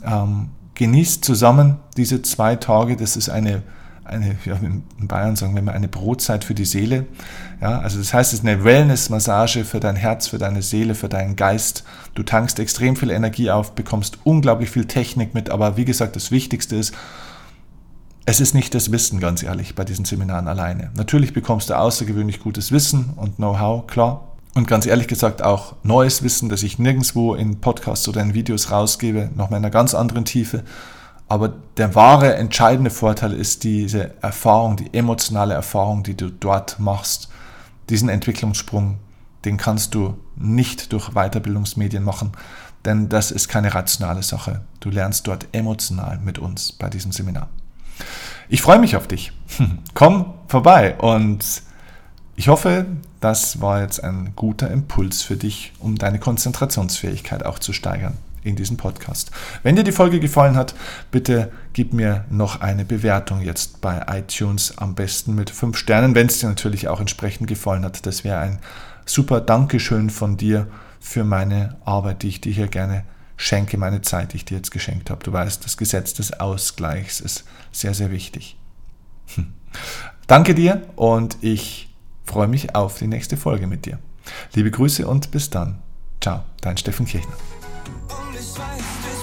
Ähm, 0.05 0.51
genießt 0.75 1.25
zusammen 1.25 1.77
diese 1.97 2.23
zwei 2.23 2.57
Tage. 2.57 2.97
Das 2.97 3.17
ist 3.17 3.29
eine 3.29 3.63
eine, 4.05 4.37
ja, 4.45 4.57
in 4.57 5.09
Bayern 5.09 5.37
sagen 5.37 5.55
wir 5.55 5.61
immer, 5.61 5.73
eine 5.73 5.89
Brotzeit 5.89 6.45
für 6.45 6.55
die 6.55 6.65
Seele. 6.65 7.07
Ja, 7.61 7.79
also 7.79 7.99
das 7.99 8.13
heißt, 8.13 8.33
es 8.33 8.41
ist 8.41 8.47
eine 8.47 8.63
Wellness-Massage 8.63 9.65
für 9.65 9.81
dein 9.81 9.97
Herz, 9.97 10.29
für 10.29 10.39
deine 10.39 10.63
Seele, 10.63 10.95
für 10.95 11.09
deinen 11.09 11.37
Geist. 11.37 11.85
Du 12.15 12.23
tankst 12.23 12.59
extrem 12.59 12.97
viel 12.97 13.11
Energie 13.11 13.51
auf, 13.51 13.73
bekommst 13.75 14.19
unglaublich 14.25 14.71
viel 14.71 14.85
Technik 14.85 15.35
mit, 15.35 15.51
aber 15.51 15.77
wie 15.77 15.85
gesagt, 15.85 16.17
das 16.17 16.31
Wichtigste 16.31 16.77
ist, 16.77 16.95
es 18.27 18.41
ist 18.41 18.55
nicht 18.55 18.75
das 18.75 18.91
Wissen, 18.91 19.21
ganz 19.21 19.43
ehrlich, 19.43 19.75
bei 19.75 19.85
diesen 19.85 20.05
Seminaren 20.05 20.49
alleine. 20.49 20.91
Natürlich 20.97 21.33
bekommst 21.33 21.69
du 21.69 21.75
außergewöhnlich 21.75 22.41
gutes 22.41 22.73
Wissen 22.73 23.13
und 23.17 23.37
Know-how, 23.37 23.87
klar. 23.87 24.29
Und 24.55 24.69
ganz 24.69 24.87
ehrlich 24.87 25.09
gesagt 25.09 25.43
auch 25.43 25.75
neues 25.83 26.23
Wissen, 26.23 26.49
das 26.49 26.63
ich 26.63 26.79
nirgendwo 26.79 27.35
in 27.35 27.61
Podcasts 27.61 28.09
oder 28.09 28.23
in 28.23 28.35
Videos 28.35 28.71
rausgebe, 28.71 29.31
noch 29.35 29.51
mal 29.51 29.57
in 29.57 29.65
einer 29.65 29.71
ganz 29.71 29.95
anderen 29.95 30.25
Tiefe. 30.25 30.63
Aber 31.35 31.49
der 31.49 31.97
wahre 31.97 32.37
entscheidende 32.37 32.91
Vorteil 32.91 33.33
ist 33.33 33.65
diese 33.65 34.23
Erfahrung, 34.23 34.77
die 34.77 34.95
emotionale 34.95 35.53
Erfahrung, 35.53 36.05
die 36.05 36.17
du 36.17 36.31
dort 36.31 36.79
machst. 36.79 37.29
Diesen 37.89 38.09
Entwicklungssprung, 38.09 38.99
den 39.45 39.57
kannst 39.57 39.97
du 39.97 40.17
nicht 40.37 40.93
durch 40.93 41.11
Weiterbildungsmedien 41.15 42.05
machen, 42.05 42.31
denn 42.85 43.09
das 43.09 43.33
ist 43.33 43.49
keine 43.49 43.75
rationale 43.75 44.23
Sache. 44.23 44.61
Du 44.79 44.91
lernst 44.91 45.27
dort 45.27 45.49
emotional 45.51 46.21
mit 46.21 46.39
uns 46.39 46.71
bei 46.71 46.89
diesem 46.89 47.11
Seminar. 47.11 47.49
Ich 48.49 48.63
freue 48.63 48.79
mich 48.79 48.95
auf 48.95 49.09
dich. 49.09 49.33
Komm 49.95 50.35
vorbei 50.47 50.95
und 50.99 51.65
ich 52.37 52.47
hoffe, 52.47 52.87
das 53.19 53.61
war 53.61 53.81
jetzt 53.81 54.05
ein 54.05 54.35
guter 54.37 54.71
Impuls 54.71 55.23
für 55.23 55.37
dich, 55.37 55.73
um 55.81 55.99
deine 55.99 56.21
Konzentrationsfähigkeit 56.21 57.45
auch 57.45 57.59
zu 57.59 57.73
steigern 57.73 58.19
in 58.45 58.57
diesem 58.57 58.77
Podcast. 58.77 59.31
Wenn 59.63 59.75
dir 59.75 59.83
die 59.83 59.93
Folge 59.93 60.21
gefallen 60.21 60.57
hat, 60.57 60.75
bitte 61.11 61.51
gib 61.73 61.93
mir 61.93 62.25
noch 62.31 62.61
eine 62.61 62.85
Bewertung 62.85 63.41
jetzt 63.41 63.81
bei 63.81 64.05
iTunes, 64.09 64.79
am 64.79 64.95
besten 64.95 65.35
mit 65.35 65.51
5 65.51 65.77
Sternen, 65.77 66.15
wenn 66.15 66.29
es 66.29 66.39
dir 66.39 66.49
natürlich 66.49 66.89
auch 66.89 67.01
entsprechend 67.01 67.49
gefallen 67.49 67.85
hat. 67.85 68.07
Das 68.07 68.23
wäre 68.23 68.39
ein 68.39 68.61
super 69.07 69.41
Dankeschön 69.41 70.11
von 70.11 70.37
dir 70.37 70.69
für 71.01 71.25
meine 71.25 71.77
Arbeit, 71.85 72.23
die 72.23 72.29
ich 72.29 72.41
dir 72.41 72.53
hier 72.53 72.69
gerne 72.69 73.05
schenke, 73.37 73.79
meine 73.79 74.03
Zeit, 74.03 74.33
die 74.33 74.37
ich 74.37 74.45
dir 74.45 74.57
jetzt 74.57 74.71
geschenkt 74.71 75.11
habe. 75.11 75.25
Du 75.25 75.33
weißt, 75.33 75.65
das 75.65 75.77
Gesetz 75.77 76.15
des 76.15 76.39
Ausgleichs 76.39 77.21
ist 77.21 77.45
sehr, 77.73 77.95
sehr 77.95 78.11
wichtig. 78.11 78.57
Hm. 79.35 79.53
Danke 80.27 80.55
dir 80.55 80.83
und 80.97 81.39
ich 81.41 81.95
freue 82.25 82.49
mich 82.49 82.75
auf 82.75 82.99
die 82.99 83.09
nächste 83.09 83.37
Folge 83.37 83.67
mit 83.67 83.87
dir. 83.87 83.99
Liebe 84.55 84.71
Grüße 84.71 85.07
und 85.07 85.31
bis 85.31 85.51
dann. 85.51 85.79
Ciao, 86.21 86.45
dein 86.61 86.77
Steffen 86.77 87.07
Kirchner 87.07 87.54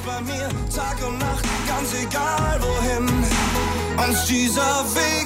bei 0.06 0.22
mir, 0.22 0.50
Tag 0.74 0.98
und 1.06 1.18
Nacht, 1.20 1.44
ganz 1.68 1.94
egal 1.94 2.62
wohin 2.62 3.08
uns 4.08 4.26
dieser 4.26 4.86
Weg 4.96 5.21